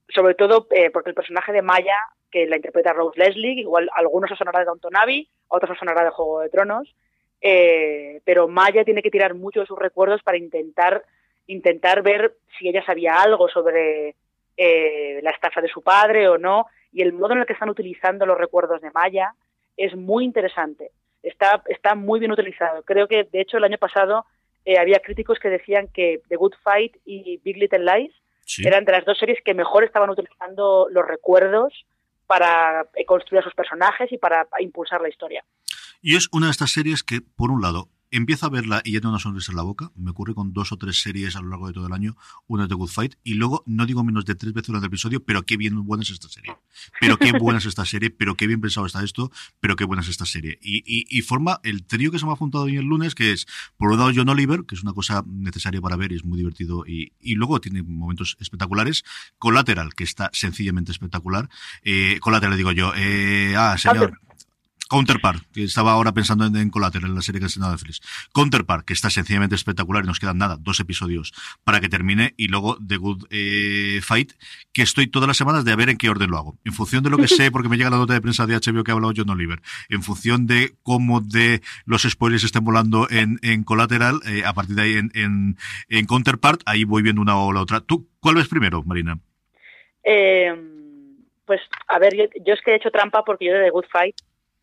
[0.08, 1.96] sobre todo eh, porque el personaje de Maya,
[2.30, 5.72] que la interpreta Rose Leslie, igual a algunos os sonará de Downton Abbey, a otros
[5.72, 6.94] os sonará de Juego de Tronos,
[7.40, 11.04] eh, pero Maya tiene que tirar mucho de sus recuerdos para intentar,
[11.46, 14.16] intentar ver si ella sabía algo sobre
[14.56, 17.68] eh, la estafa de su padre o no, y el modo en el que están
[17.68, 19.34] utilizando los recuerdos de Maya
[19.76, 20.92] es muy interesante.
[21.22, 22.82] Está, está muy bien utilizado.
[22.84, 24.24] Creo que, de hecho, el año pasado
[24.64, 28.14] eh, había críticos que decían que The Good Fight y Big Little Lies
[28.46, 28.66] Sí.
[28.66, 31.84] eran de las dos series que mejor estaban utilizando los recuerdos
[32.26, 35.44] para eh, construir a sus personajes y para impulsar la historia.
[36.00, 39.00] Y es una de estas series que, por un lado, empiezo a verla y ya
[39.00, 39.92] tengo una sonrisa en la boca.
[39.94, 42.16] Me ocurre con dos o tres series a lo largo de todo el año.
[42.46, 43.14] Una es The Good Fight.
[43.24, 46.02] Y luego, no digo menos de tres veces durante el episodio, pero qué bien buena
[46.02, 46.56] es esta serie.
[47.00, 50.02] Pero qué buena es esta serie, pero qué bien pensado está esto, pero qué buena
[50.02, 50.58] es esta serie.
[50.62, 53.32] Y, y, y forma el trío que se me ha juntado hoy el lunes, que
[53.32, 56.24] es, por un lado, John Oliver, que es una cosa necesaria para ver y es
[56.24, 56.84] muy divertido.
[56.86, 59.04] Y, y luego tiene momentos espectaculares.
[59.38, 61.48] Collateral, que está sencillamente espectacular.
[61.82, 62.92] Eh, Collateral, digo yo.
[62.96, 64.20] Eh, ah, señor.
[64.88, 68.00] Counterpart, que estaba ahora pensando en, en Collateral, en la serie que ha estrenado Netflix.
[68.32, 71.32] Counterpart, que está sencillamente espectacular y nos quedan nada, dos episodios
[71.64, 72.34] para que termine.
[72.36, 74.32] Y luego The Good eh, Fight,
[74.72, 76.58] que estoy todas las semanas de a ver en qué orden lo hago.
[76.64, 78.84] En función de lo que sé, porque me llega la nota de prensa de HBO
[78.84, 79.60] que ha hablado John Oliver.
[79.88, 84.76] En función de cómo de los spoilers estén volando en, en Collateral, eh, a partir
[84.76, 85.56] de ahí en, en,
[85.88, 87.80] en Counterpart, ahí voy viendo una o la otra.
[87.80, 89.18] ¿Tú cuál ves primero, Marina?
[90.04, 90.54] Eh,
[91.44, 93.86] pues, a ver, yo, yo, es que he hecho trampa porque yo de The Good
[93.90, 94.16] Fight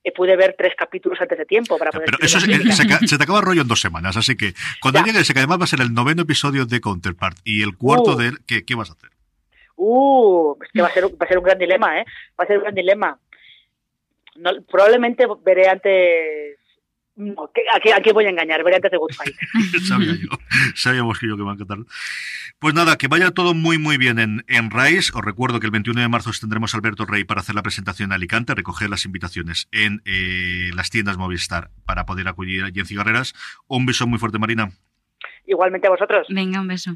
[0.03, 2.05] eh, pude ver tres capítulos antes de tiempo para poder...
[2.05, 4.53] Pero eso es, eh, se, se, te acaba el rollo en dos semanas, así que
[4.81, 5.05] cuando ya.
[5.05, 8.11] llegue ese, que además va a ser el noveno episodio de Counterpart y el cuarto
[8.11, 8.15] uh.
[8.17, 9.09] de él, ¿qué, ¿qué, vas a hacer?
[9.75, 12.05] Uh, es que va a ser, va a ser un gran dilema, ¿eh?
[12.39, 13.17] Va a ser un gran dilema.
[14.35, 16.57] No, probablemente veré antes
[17.15, 18.63] No, que- ¿a, qué, a qué voy a engañar?
[18.63, 19.35] Veré antes de Good Fight.
[19.87, 20.29] Sabía yo,
[20.73, 21.77] sabíamos que yo que va a encantar.
[22.59, 25.13] Pues nada, que vaya todo muy muy bien en, en RAIS.
[25.13, 28.09] Os recuerdo que el 21 de marzo tendremos a Alberto Rey para hacer la presentación
[28.09, 32.85] en Alicante, recoger las invitaciones en eh, las tiendas Movistar para poder acudir allí en
[32.87, 33.33] Cigarreras.
[33.67, 34.71] Un beso muy fuerte, Marina.
[35.45, 36.25] Igualmente a vosotros.
[36.29, 36.95] Venga, un beso.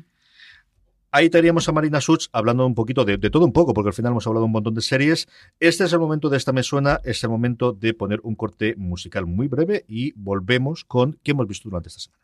[1.11, 3.93] Ahí teníamos a Marina Such hablando un poquito de, de todo un poco, porque al
[3.93, 5.27] final hemos hablado un montón de series.
[5.59, 8.75] Este es el momento de esta me suena, es el momento de poner un corte
[8.77, 12.16] musical muy breve y volvemos con qué hemos visto durante esta semana.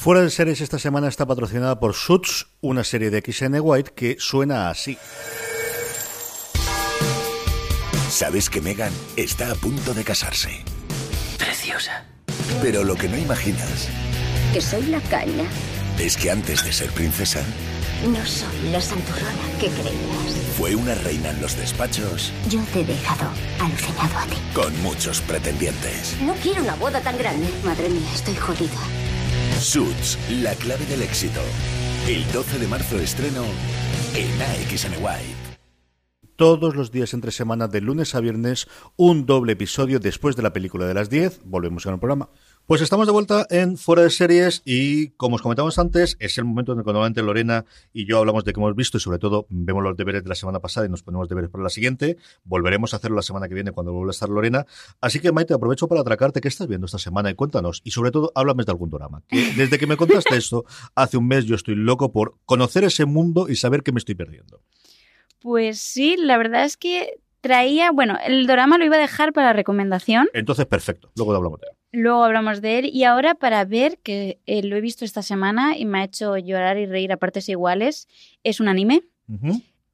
[0.00, 4.16] Fuera de series esta semana está patrocinada por Suits, una serie de XN White que
[4.18, 4.96] suena así.
[8.08, 10.62] Sabes que Megan está a punto de casarse.
[11.36, 12.04] Preciosa.
[12.62, 13.88] Pero lo que no imaginas
[14.52, 15.44] Que soy la caña.
[15.98, 17.42] es que antes de ser princesa,
[18.06, 20.34] No soy la santurrona que creías.
[20.56, 23.28] fue una reina en los despachos Yo te he dejado
[23.60, 24.36] alucinado a ti.
[24.54, 26.16] con muchos pretendientes.
[26.22, 27.48] No quiero una boda tan grande.
[27.64, 28.78] Madre mía, estoy jodida.
[29.60, 31.40] Suits, la clave del éxito.
[32.06, 33.42] El 12 de marzo estreno
[34.14, 35.48] en AXN White.
[36.36, 40.52] Todos los días entre semana, de lunes a viernes, un doble episodio después de la
[40.52, 41.40] película de las 10.
[41.44, 42.30] Volvemos con el programa.
[42.68, 46.44] Pues estamos de vuelta en Fuera de Series y, como os comentamos antes, es el
[46.44, 49.18] momento en el que normalmente Lorena y yo hablamos de qué hemos visto y, sobre
[49.18, 52.18] todo, vemos los deberes de la semana pasada y nos ponemos deberes para la siguiente.
[52.44, 54.66] Volveremos a hacerlo la semana que viene cuando vuelva a estar Lorena.
[55.00, 56.42] Así que, Maite, aprovecho para atracarte.
[56.42, 57.30] ¿Qué estás viendo esta semana?
[57.30, 57.80] Y cuéntanos.
[57.84, 59.22] Y, sobre todo, háblame de algún drama.
[59.28, 63.06] Que desde que me contaste esto, hace un mes yo estoy loco por conocer ese
[63.06, 64.60] mundo y saber qué me estoy perdiendo.
[65.40, 69.54] Pues sí, la verdad es que traía, bueno, el drama lo iba a dejar para
[69.54, 71.10] recomendación, Entonces, perfecto.
[71.16, 71.77] Luego hablamos de él.
[71.92, 75.76] Luego hablamos de él y ahora para ver, que eh, lo he visto esta semana
[75.76, 78.08] y me ha hecho llorar y reír a partes iguales,
[78.44, 79.02] es un anime.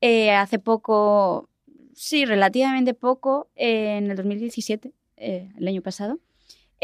[0.01, 1.49] Eh, hace poco,
[1.95, 6.19] sí, relativamente poco, eh, en el 2017, eh, el año pasado,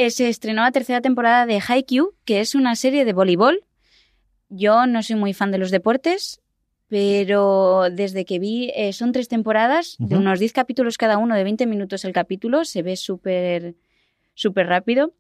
[0.09, 3.63] se estrenó la tercera temporada de Haikyuu, que es una serie de voleibol.
[4.49, 6.41] Yo no soy muy fan de los deportes,
[6.89, 11.67] pero desde que vi, son tres temporadas, de unos 10 capítulos cada uno, de 20
[11.67, 13.75] minutos el capítulo, se ve súper
[14.41, 15.13] súper rápido.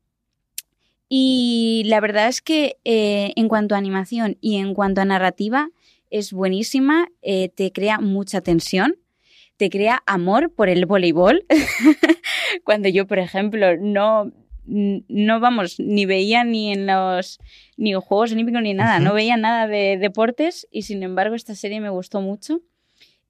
[1.09, 5.68] Y la verdad es que eh, en cuanto a animación y en cuanto a narrativa,
[6.09, 8.96] es buenísima, eh, te crea mucha tensión,
[9.56, 11.44] te crea amor por el voleibol.
[12.64, 14.33] Cuando yo, por ejemplo, no,
[14.64, 17.38] no vamos, ni veía ni en los
[17.76, 21.54] ni en Juegos Olímpicos ni nada, no veía nada de deportes y sin embargo esta
[21.54, 22.61] serie me gustó mucho.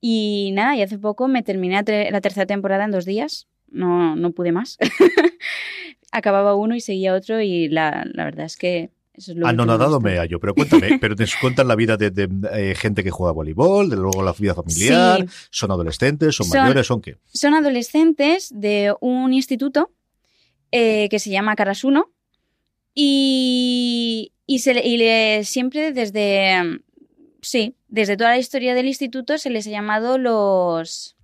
[0.03, 4.33] Y nada, y hace poco me terminé la tercera temporada en dos días, no, no
[4.33, 4.79] pude más.
[6.12, 9.99] Acababa uno y seguía otro y la, la verdad es que eso es lo Anonadado
[9.99, 10.01] visto.
[10.01, 13.33] me hallo, pero cuéntame, pero te cuentan la vida de, de, eh, gente que juega
[13.33, 15.35] voleibol, de luego la vida familiar, Sí.
[15.51, 17.16] son adolescentes, son, Son- mayores, son qué.
[17.33, 19.90] son adolescentes de un instituto
[20.73, 22.11] eh, que se llama Karasuno
[23.12, 26.81] y, y, se y le- siempre desde,
[27.40, 31.16] sí, desde toda la historia del instituto se les ha llamado los...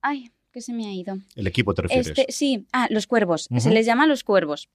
[0.00, 1.18] Ay, que se me ha ido.
[1.36, 2.08] El equipo te refieres.
[2.08, 3.48] Este, sí, ah, los cuervos.
[3.58, 4.68] Se les llama los cuervos.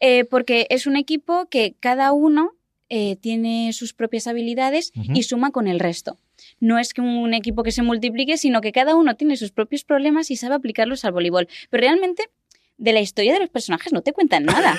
[0.00, 2.52] Eh, porque es un equipo que cada uno
[2.88, 6.18] eh, tiene sus propias habilidades y suma con el resto.
[6.58, 9.84] No es que un equipo que se multiplique, sino que cada uno tiene sus propios
[9.84, 11.48] problemas y sabe aplicarlos al voleibol.
[11.68, 12.30] Pero realmente,
[12.78, 14.78] de la historia de los personajes no te cuentan nada.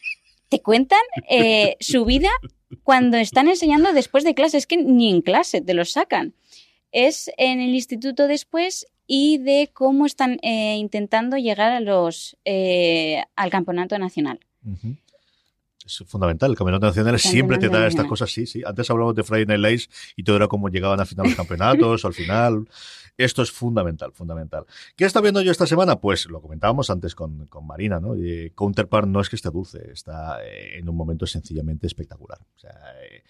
[0.48, 2.30] te cuentan eh, su vida
[2.82, 4.56] cuando están enseñando después de clase.
[4.56, 6.32] Es que ni en clase te los sacan.
[6.92, 13.22] Es en el instituto después y de cómo están eh, intentando llegar a los eh,
[13.36, 14.40] al campeonato nacional.
[15.84, 16.50] Es fundamental.
[16.50, 18.62] El campeonato nacional siempre te da estas cosas, sí, sí.
[18.66, 22.04] Antes hablamos de Friday Night Lights y todo era como llegaban a final los campeonatos,
[22.04, 22.68] al final.
[23.16, 24.66] Esto es fundamental, fundamental.
[24.94, 26.00] ¿Qué está viendo yo esta semana?
[26.00, 28.16] Pues lo comentábamos antes con, con Marina, ¿no?
[28.16, 32.38] Y Counterpart no es que esté dulce, está eh, en un momento sencillamente espectacular.
[32.40, 33.22] O sea, eh,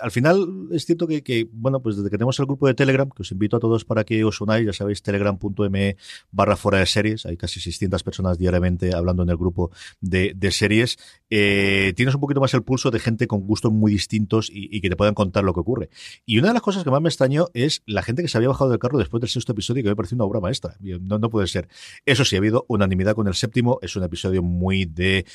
[0.00, 3.22] al final es cierto que, bueno, pues desde que tenemos el grupo de Telegram, que
[3.22, 5.96] os invito a todos para que os unáis, ya sabéis, telegram.me
[6.30, 10.98] barra fuera de series, hay casi 600 personas diariamente hablando en el grupo de, series,
[11.30, 14.88] eh, tienes un poquito más el pulso de gente con gustos muy distintos y, que
[14.88, 15.90] te puedan contar lo que ocurre.
[16.24, 18.48] Y una de las cosas que más me extrañó es la gente que se había
[18.48, 20.76] bajado del carro después del sexto episodio, que me pareció una obra maestra.
[20.80, 21.68] No, no puede ser.
[22.04, 25.26] Eso sí, ha habido unanimidad con el séptimo, es un episodio muy de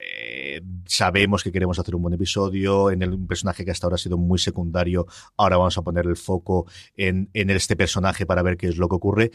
[0.00, 3.96] eh, sabemos que queremos hacer un buen episodio, en el, un personaje que hasta ahora
[3.96, 8.42] ha sido muy secundario, ahora vamos a poner el foco en, en este personaje para
[8.42, 9.30] ver qué es lo que ocurre.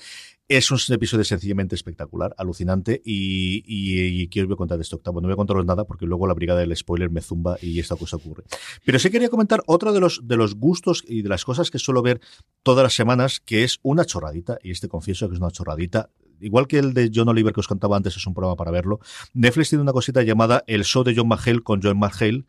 [0.47, 5.19] Es un episodio sencillamente espectacular, alucinante, y, y, contar de este octavo.
[5.19, 7.95] No voy a contaros nada porque luego la brigada del spoiler me zumba y esta
[7.95, 8.43] cosa ocurre.
[8.86, 11.80] Pero sí quería comentar otro de los, de los gustos y de las cosas que
[11.80, 12.21] suelo ver
[12.62, 16.67] todas las semanas, que es una chorradita, y este confieso que es una chorradita igual
[16.67, 19.00] que el de John Oliver que os contaba antes, es un programa para verlo.
[19.34, 22.45] Netflix tiene una cosita llamada El Show de John McHale con John McHale.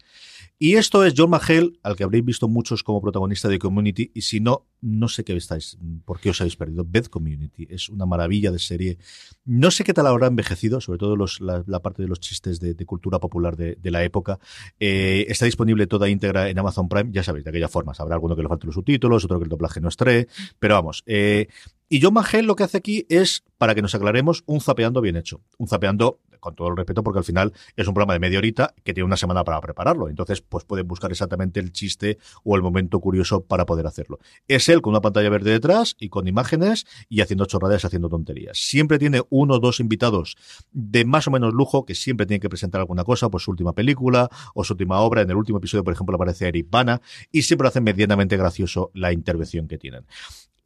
[0.59, 4.23] Y esto es John McHale, al que habréis visto muchos como protagonista de Community, y
[4.23, 6.83] si no, no sé qué estáis, por qué os habéis perdido.
[6.83, 8.99] Bad Community es una maravilla de serie.
[9.45, 13.19] No sé qué tal habrá envejecido, sobre todo la, parte de los chistes de, cultura
[13.19, 14.39] popular de, la época.
[14.81, 17.93] Eh, está disponible toda íntegra en Amazon Prime, ya sabéis, de aquella forma.
[17.99, 20.27] Habrá alguno que le falte los subtítulos, otro que el doblaje no esté,
[20.59, 21.03] pero vamos.
[21.05, 21.49] Eh,
[21.89, 25.17] y John McHale lo que hace aquí es, para que nos aclaremos, un zapeando bien
[25.17, 25.43] hecho.
[25.59, 28.73] Un zapeando con todo el respeto, porque al final es un programa de media horita
[28.85, 30.09] que tiene una semana para prepararlo.
[30.09, 34.21] Entonces, pues pueden buscar exactamente el chiste o el momento curioso para poder hacerlo.
[34.47, 38.59] Es él con una pantalla verde detrás y con imágenes y haciendo chorradas, haciendo tonterías.
[38.59, 40.37] Siempre tiene uno o dos invitados
[40.71, 43.73] de más o menos lujo que siempre tienen que presentar alguna cosa, pues su última
[43.73, 45.23] película o su última obra.
[45.23, 47.01] En el último episodio, por ejemplo, aparece Eric Bana
[47.33, 50.07] y siempre hacen medianamente gracioso la intervención que tienen.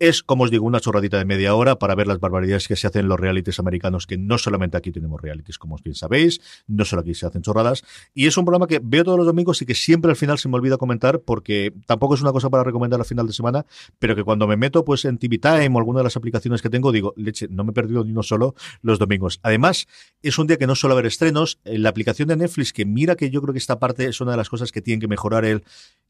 [0.00, 2.86] Es, como os digo, una chorradita de media hora para ver las barbaridades que se
[2.86, 6.86] hacen en los realities americanos, que no solamente aquí tenemos realities, como bien sabéis, no
[6.86, 7.84] solo aquí se hacen chorradas.
[8.14, 10.48] Y es un programa que veo todos los domingos y que siempre al final se
[10.48, 13.66] me olvida comentar, porque tampoco es una cosa para recomendar al final de semana,
[13.98, 16.70] pero que cuando me meto pues en TV Time o alguna de las aplicaciones que
[16.70, 19.38] tengo, digo, leche, no me he perdido ni uno solo los domingos.
[19.42, 19.86] Además,
[20.22, 21.58] es un día que no suele haber estrenos.
[21.66, 24.30] En la aplicación de Netflix, que mira que yo creo que esta parte es una
[24.30, 25.62] de las cosas que tienen que mejorar el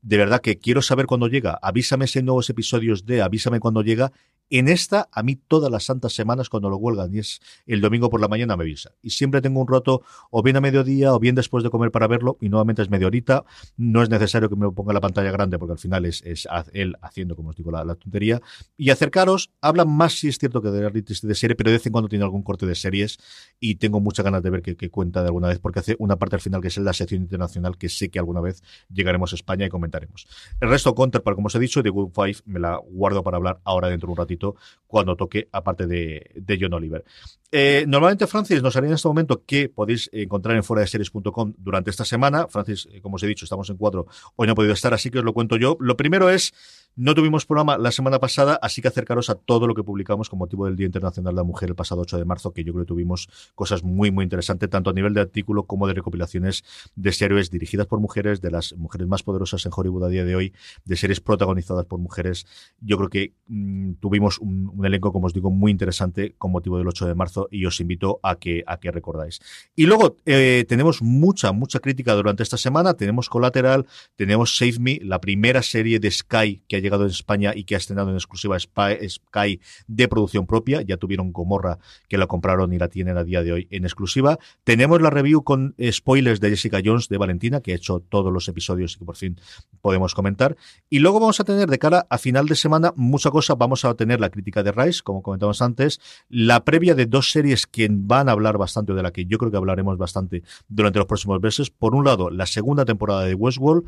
[0.03, 1.59] de verdad que quiero saber cuándo llega.
[1.61, 4.12] Avísame si nuevos episodios de, avísame cuándo llega.
[4.53, 8.11] En esta, a mí todas las santas semanas cuando lo huelgan, y es el domingo
[8.11, 8.90] por la mañana, me avisa.
[9.01, 12.09] Y siempre tengo un rato, o bien a mediodía, o bien después de comer para
[12.09, 13.45] verlo, y nuevamente es media horita.
[13.77, 16.97] No es necesario que me ponga la pantalla grande, porque al final es, es él
[17.01, 18.40] haciendo, como os digo, la, tontería.
[18.77, 21.87] Y acercaros, hablan más, si es cierto, que de realities de serie, pero de vez
[21.87, 23.19] en cuando tiene algún corte de series,
[23.61, 26.35] y tengo muchas ganas de ver qué cuenta de alguna vez, porque hace una parte
[26.35, 29.64] al final que es la sección internacional, que sé que alguna vez llegaremos a España
[29.64, 30.27] y comentaremos.
[30.61, 33.61] El resto, Counterpart, como os he dicho, de Good Five, me la guardo para hablar
[33.71, 34.57] ahora dentro de un ratito
[34.87, 37.05] cuando toque, aparte de, de John Oliver.
[37.53, 41.55] Eh, normalmente, Francis, nos haría en este momento que podéis encontrar en fuera de series.com
[41.59, 42.47] durante esta semana.
[42.49, 44.07] Francis, eh, como os he dicho, estamos en cuatro.
[44.37, 45.77] Hoy no ha podido estar, así que os lo cuento yo.
[45.81, 46.53] Lo primero es
[46.97, 50.39] no tuvimos programa la semana pasada, así que acercaros a todo lo que publicamos con
[50.39, 52.85] motivo del Día Internacional de la Mujer el pasado 8 de marzo, que yo creo
[52.85, 56.65] que tuvimos cosas muy, muy interesantes, tanto a nivel de artículo como de recopilaciones
[56.97, 60.35] de series dirigidas por mujeres, de las mujeres más poderosas en Hollywood a día de
[60.35, 60.53] hoy,
[60.85, 62.45] de series protagonizadas por mujeres.
[62.81, 66.89] Yo creo que mm, tuvimos un, elenco, como os digo, muy interesante con motivo del
[66.89, 69.40] 8 de marzo y os invito a que, a que recordáis.
[69.74, 72.94] Y luego eh, tenemos mucha, mucha crítica durante esta semana.
[72.94, 77.53] Tenemos Collateral, tenemos Save Me, la primera serie de Sky que ha llegado en España
[77.55, 80.83] y que ha estrenado en exclusiva Sky de producción propia.
[80.83, 84.38] Ya tuvieron Gomorra que la compraron y la tienen a día de hoy en exclusiva.
[84.64, 88.48] Tenemos la review con spoilers de Jessica Jones de Valentina, que ha hecho todos los
[88.48, 89.38] episodios y que por fin
[89.81, 90.57] podemos comentar.
[90.88, 93.55] Y luego vamos a tener de cara a final de semana mucha cosa.
[93.55, 97.66] Vamos a tener la crítica de Rice, como comentamos antes, la previa de dos series
[97.66, 101.07] que van a hablar bastante, de la que yo creo que hablaremos bastante durante los
[101.07, 101.71] próximos meses.
[101.71, 103.85] Por un lado, la segunda temporada de Westworld,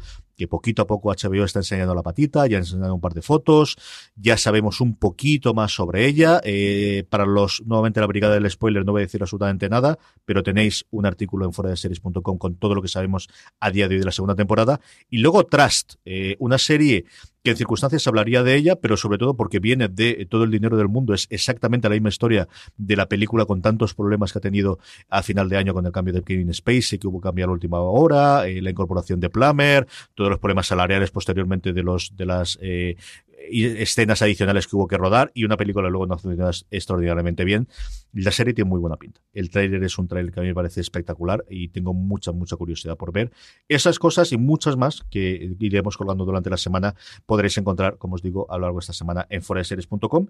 [0.47, 3.77] poquito a poco HBO está enseñando la patita, ya ha enseñado un par de fotos,
[4.17, 6.41] ya sabemos un poquito más sobre ella.
[6.45, 10.43] Eh, para los, nuevamente la brigada del spoiler no voy a decir absolutamente nada, pero
[10.43, 13.29] tenéis un artículo en fuera de series.com con todo lo que sabemos
[13.61, 14.81] a día de hoy de la segunda temporada.
[15.09, 17.05] Y luego Trust, eh, una serie
[17.43, 20.77] que en circunstancias hablaría de ella, pero sobre todo porque viene de todo el dinero
[20.77, 21.13] del mundo.
[21.13, 24.79] Es exactamente la misma historia de la película con tantos problemas que ha tenido
[25.09, 27.53] a final de año con el cambio de Kevin Spacey, que hubo que cambiar a
[27.53, 32.27] última hora, eh, la incorporación de Plummer, todos los problemas salariales posteriormente de los de
[32.27, 32.97] las eh,
[33.51, 37.69] escenas adicionales que hubo que rodar y una película luego no funcionó extraordinariamente bien.
[38.13, 39.21] La serie tiene muy buena pinta.
[39.33, 42.57] El tráiler es un tráiler que a mí me parece espectacular y tengo mucha, mucha
[42.57, 43.33] curiosidad por ver.
[43.69, 46.95] Esas cosas y muchas más que iremos colgando durante la semana
[47.27, 50.27] podréis encontrar, como os digo, a lo largo de esta semana en foraseries.com.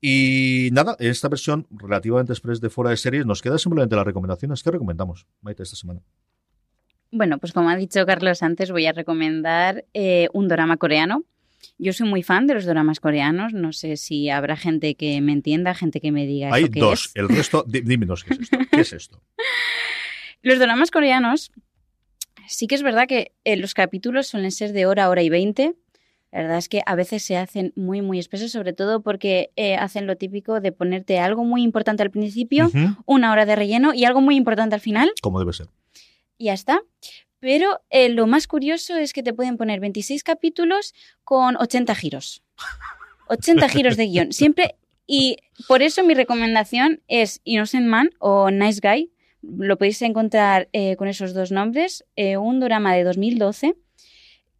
[0.00, 4.04] Y nada, en esta versión relativamente express de Fuera de Series nos queda simplemente las
[4.04, 4.62] recomendaciones.
[4.62, 6.00] ¿Qué recomendamos, Maite, esta semana?
[7.12, 11.24] Bueno, pues como ha dicho Carlos antes, voy a recomendar eh, un drama coreano
[11.78, 13.52] yo soy muy fan de los dramas coreanos.
[13.52, 16.52] No sé si habrá gente que me entienda, gente que me diga.
[16.52, 17.06] Hay ¿eso qué dos.
[17.06, 17.12] es?
[17.16, 18.58] El resto, dímenos qué es esto.
[18.70, 19.22] ¿Qué es esto?
[20.42, 21.52] Los dramas coreanos,
[22.46, 25.74] sí que es verdad que eh, los capítulos suelen ser de hora, hora y veinte.
[26.32, 29.74] La verdad es que a veces se hacen muy, muy espesos, sobre todo porque eh,
[29.74, 32.70] hacen lo típico de ponerte algo muy importante al principio,
[33.04, 35.12] una hora de relleno y algo muy importante al final.
[35.20, 35.66] Como debe ser.
[36.42, 36.82] Y ya está.
[37.38, 42.42] Pero eh, lo más curioso es que te pueden poner 26 capítulos con 80 giros.
[43.28, 44.32] 80 giros de guion.
[44.32, 44.76] Siempre.
[45.06, 45.36] Y
[45.66, 49.12] por eso mi recomendación es Innocent Man o Nice Guy.
[49.42, 52.04] Lo podéis encontrar eh, con esos dos nombres.
[52.16, 53.74] eh, un drama de 2012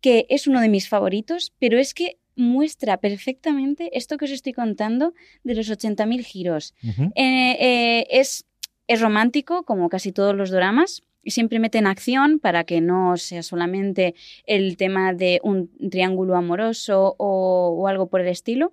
[0.00, 4.52] que es uno de mis favoritos, pero es que muestra perfectamente esto que os estoy
[4.52, 5.14] contando
[5.44, 6.74] de los 80.000 giros.
[7.14, 8.44] Eh, eh, es,
[8.88, 11.02] es romántico, como casi todos los dramas.
[11.24, 14.14] Siempre meten acción para que no sea solamente
[14.44, 18.72] el tema de un triángulo amoroso o, o algo por el estilo.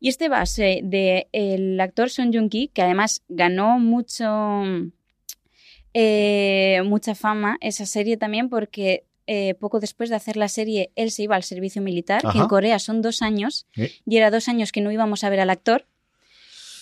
[0.00, 4.24] Y este base del actor Son Joong-ki, que además ganó mucho,
[5.94, 11.10] eh, mucha fama esa serie también porque eh, poco después de hacer la serie él
[11.10, 13.90] se iba al servicio militar, que en Corea son dos años, Eh.
[14.06, 15.86] y era dos años que no íbamos a ver al actor.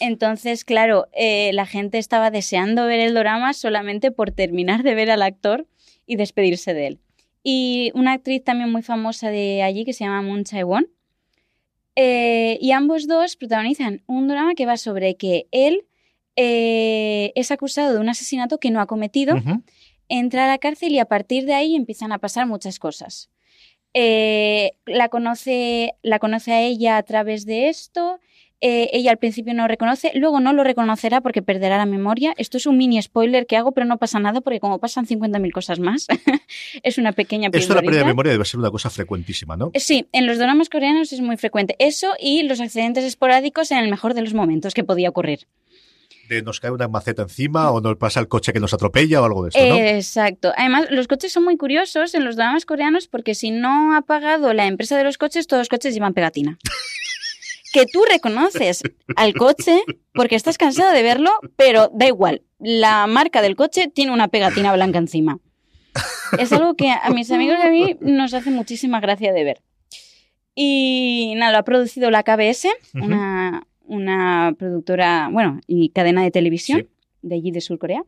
[0.06, 5.10] Entonces, claro, eh, la gente estaba deseando ver el drama solamente por terminar de ver
[5.10, 5.66] al actor
[6.06, 6.98] y despedirse de él.
[7.42, 10.88] Y una actriz también muy famosa de allí que se llama Moon Chae-won.
[11.96, 15.86] Eh, y ambos dos protagonizan un drama que va sobre que él
[16.36, 19.36] eh, es acusado de un asesinato que no ha cometido,
[20.10, 23.30] entra a la cárcel y a partir de ahí empiezan a pasar muchas cosas.
[23.94, 28.20] Eh, la, conoce, la conoce a ella a través de esto.
[28.60, 32.34] Eh, ella al principio no reconoce, luego no lo reconocerá porque perderá la memoria.
[32.36, 35.52] Esto es un mini spoiler que hago, pero no pasa nada porque como pasan 50.000
[35.52, 36.06] cosas más,
[36.82, 38.06] es una pequeña Esto de la pérdida de pildorita.
[38.06, 39.70] memoria debe ser una cosa frecuentísima, ¿no?
[39.74, 41.76] Sí, en los dramas coreanos es muy frecuente.
[41.78, 45.46] Eso y los accidentes esporádicos en el mejor de los momentos que podía ocurrir.
[46.28, 49.24] De nos cae una maceta encima o nos pasa el coche que nos atropella o
[49.26, 49.76] algo de esto, ¿no?
[49.76, 50.54] Exacto.
[50.56, 54.54] Además, los coches son muy curiosos en los dramas coreanos porque si no ha pagado
[54.54, 56.58] la empresa de los coches, todos los coches llevan pegatina.
[57.74, 58.82] que tú reconoces
[59.16, 59.82] al coche
[60.14, 62.42] porque estás cansado de verlo, pero da igual.
[62.60, 65.40] La marca del coche tiene una pegatina blanca encima.
[66.38, 69.62] Es algo que a mis amigos y a mí nos hace muchísima gracia de ver.
[70.54, 76.82] Y nada, lo ha producido la KBS, una, una productora, bueno, y cadena de televisión
[76.82, 76.88] Sí.
[77.22, 78.04] de allí de Sur Corea.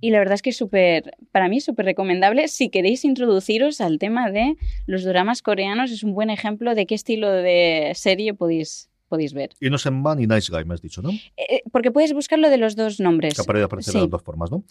[0.00, 2.48] Y la verdad es que es súper, para mí, súper recomendable.
[2.48, 6.94] Si queréis introduciros al tema de los dramas coreanos, es un buen ejemplo de qué
[6.94, 9.50] estilo de serie podéis, podéis ver.
[9.60, 11.10] Innocent Man y Nice Guy, me has dicho, ¿no?
[11.36, 13.34] Eh, porque puedes buscarlo de los dos nombres.
[13.34, 13.98] Que apare- aparece de Sí.
[14.02, 14.62] las dos formas, ¿no?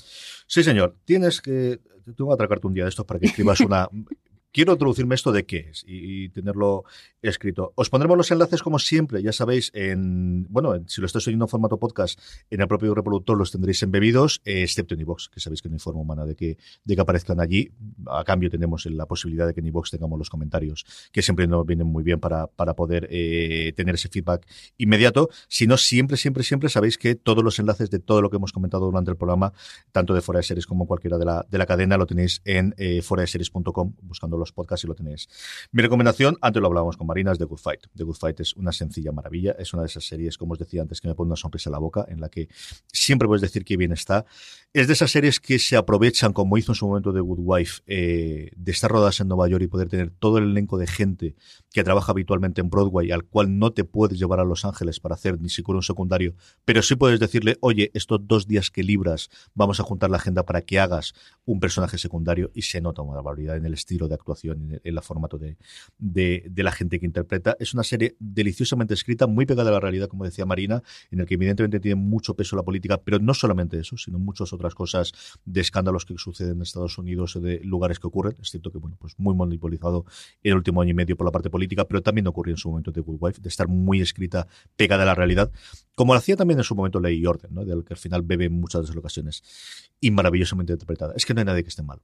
[0.47, 0.95] Sí, señor.
[1.05, 1.80] Tienes que.
[2.15, 3.89] Tengo que atracarte un día de estos para que escribas una.
[4.58, 6.84] Quiero introducirme esto de qué es y, tenerlo
[7.22, 7.74] escrito.
[7.76, 11.45] Os pondremos los enlaces como siempre, ya sabéis, en bueno, en- si lo estáis oyendo
[11.45, 15.39] en formato podcast, en el propio reproductor los tendréis embebidos, eh, excepto en iVoox, que
[15.39, 17.70] sabéis que no hay forma humana de que, de que aparezcan allí.
[18.08, 21.64] A cambio tenemos la posibilidad de que en iVoox tengamos los comentarios, que siempre nos
[21.64, 24.47] vienen muy bien para, para poder eh, tener ese feedback
[24.80, 25.30] inmediato.
[25.47, 28.53] Si no, siempre, siempre, siempre sabéis que todos los enlaces de todo lo que hemos
[28.53, 29.53] comentado durante el programa,
[29.91, 32.74] tanto de Fuera de Series como cualquiera de la, de la cadena, lo tenéis en
[32.80, 35.27] eh, foradeseries.com, buscando los podcasts y lo tenéis.
[35.71, 37.87] Mi recomendación, antes lo hablábamos con Marina, es The Good Fight.
[37.95, 40.81] The Good Fight es una sencilla maravilla, es una de esas series, como os decía
[40.81, 42.47] antes, que me pone una sonrisa en la boca, en la que
[42.91, 44.25] siempre puedes decir que bien está.
[44.73, 47.81] Es de esas series que se aprovechan, como hizo en su momento The Good Wife,
[47.87, 51.35] eh, de estar rodadas en Nueva York y poder tener todo el elenco de gente
[51.71, 55.15] que trabaja habitualmente en Broadway, al cual no te puedes llevar a Los Ángeles para
[55.15, 56.35] hacer ni siquiera un secundario,
[56.65, 60.43] pero sí puedes decirle, oye, estos dos días que libras, vamos a juntar la agenda
[60.43, 61.13] para que hagas
[61.45, 64.82] un personaje secundario y se nota una barbaridad en el estilo de actuación actuación, en
[64.84, 65.57] el, formato de,
[65.97, 67.55] de, la gente que interpreta.
[67.59, 71.25] Es una serie deliciosamente escrita, muy pegada a la realidad, como decía Marina, en el
[71.25, 75.13] que evidentemente tiene mucho peso la política, pero no solamente eso, sino muchas otras cosas
[75.45, 78.36] de escándalos que suceden en Estados Unidos, de lugares que ocurren.
[78.41, 80.05] Es cierto que, bueno, pues muy monopolizado
[80.43, 82.69] en el último año y medio por la parte política, pero también ocurrió en su
[82.69, 85.51] momento de Good Wife, de estar muy escrita, pegada a la realidad,
[85.95, 87.65] como lo hacía también en su momento Ley y Orden, ¿no?
[87.65, 89.43] del que al final bebe en muchas de las ocasiones,
[89.99, 91.13] y maravillosamente interpretada.
[91.15, 92.01] Es que no hay nadie que esté mal.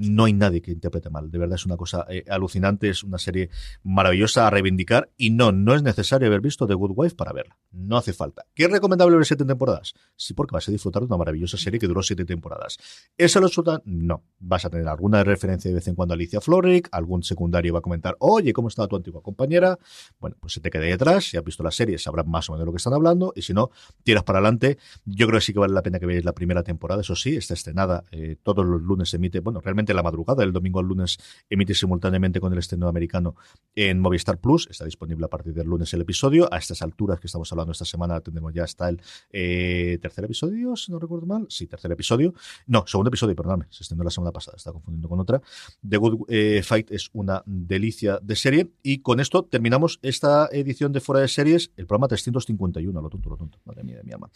[0.00, 1.30] No hay nadie que interprete mal.
[1.30, 3.50] De verdad es una cosa eh, alucinante, es una serie
[3.82, 7.56] maravillosa a reivindicar y no, no es necesario haber visto The Good Wife para verla.
[7.70, 8.44] No hace falta.
[8.54, 9.94] ¿Qué es recomendable ver siete temporadas?
[10.16, 12.78] Sí, porque vas a disfrutar de una maravillosa serie que duró siete temporadas.
[13.16, 13.82] ¿Eso lo suelta?
[13.84, 14.22] No.
[14.38, 17.78] Vas a tener alguna referencia de vez en cuando a Alicia Florrick, algún secundario va
[17.80, 19.78] a comentar, oye, ¿cómo está tu antigua compañera?
[20.20, 22.52] Bueno, pues se te queda ahí atrás, si has visto la serie sabrás más o
[22.52, 23.70] menos de lo que están hablando y si no,
[24.02, 24.78] tiras para adelante.
[25.04, 27.36] Yo creo que sí que vale la pena que veáis la primera temporada, eso sí,
[27.36, 30.86] está estrenada, eh, todos los lunes se emite, bueno, realmente la madrugada, el domingo al
[30.86, 31.18] lunes
[31.50, 33.36] emite simultáneamente con el estreno americano
[33.74, 34.68] en Movistar Plus.
[34.70, 36.52] Está disponible a partir del lunes el episodio.
[36.52, 39.00] A estas alturas que estamos hablando esta semana, tendremos ya hasta el
[39.30, 41.46] eh, tercer episodio, si no recuerdo mal.
[41.48, 42.34] Sí, tercer episodio.
[42.66, 43.66] No, segundo episodio, perdóname.
[43.70, 45.42] Se estrenó la semana pasada, está confundiendo con otra.
[45.86, 48.70] The Good eh, Fight es una delicia de serie.
[48.82, 53.00] Y con esto terminamos esta edición de Fuera de Series, el programa 351.
[53.00, 53.58] Lo tonto, lo tonto.
[53.64, 54.30] Madre mía de mi alma.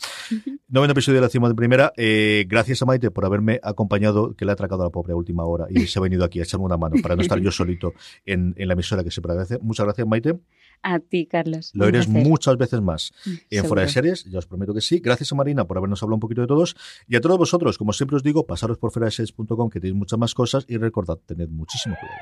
[0.69, 1.93] Noveno episodio de la cima de primera.
[1.97, 5.28] Eh, gracias a Maite por haberme acompañado, que le ha atracado a la pobre última
[5.37, 7.95] hora y se ha venido aquí a echarme una mano para no estar yo solito
[8.25, 9.59] en, la emisora que se agradece.
[9.61, 10.39] Muchas gracias, Maite.
[10.83, 11.73] A ti, Carlos.
[11.75, 15.01] Lo eres muchas veces más mm, en Fuera de Series, ya os prometo que sí.
[15.01, 16.77] Gracias a Marina por habernos hablado un poquito de todos.
[17.09, 19.97] Y a todos vosotros, como siempre os digo, pasaros por fuera de series.com que tenéis
[19.97, 22.19] muchas más cosas y recordad, tened muchísimo cuidado.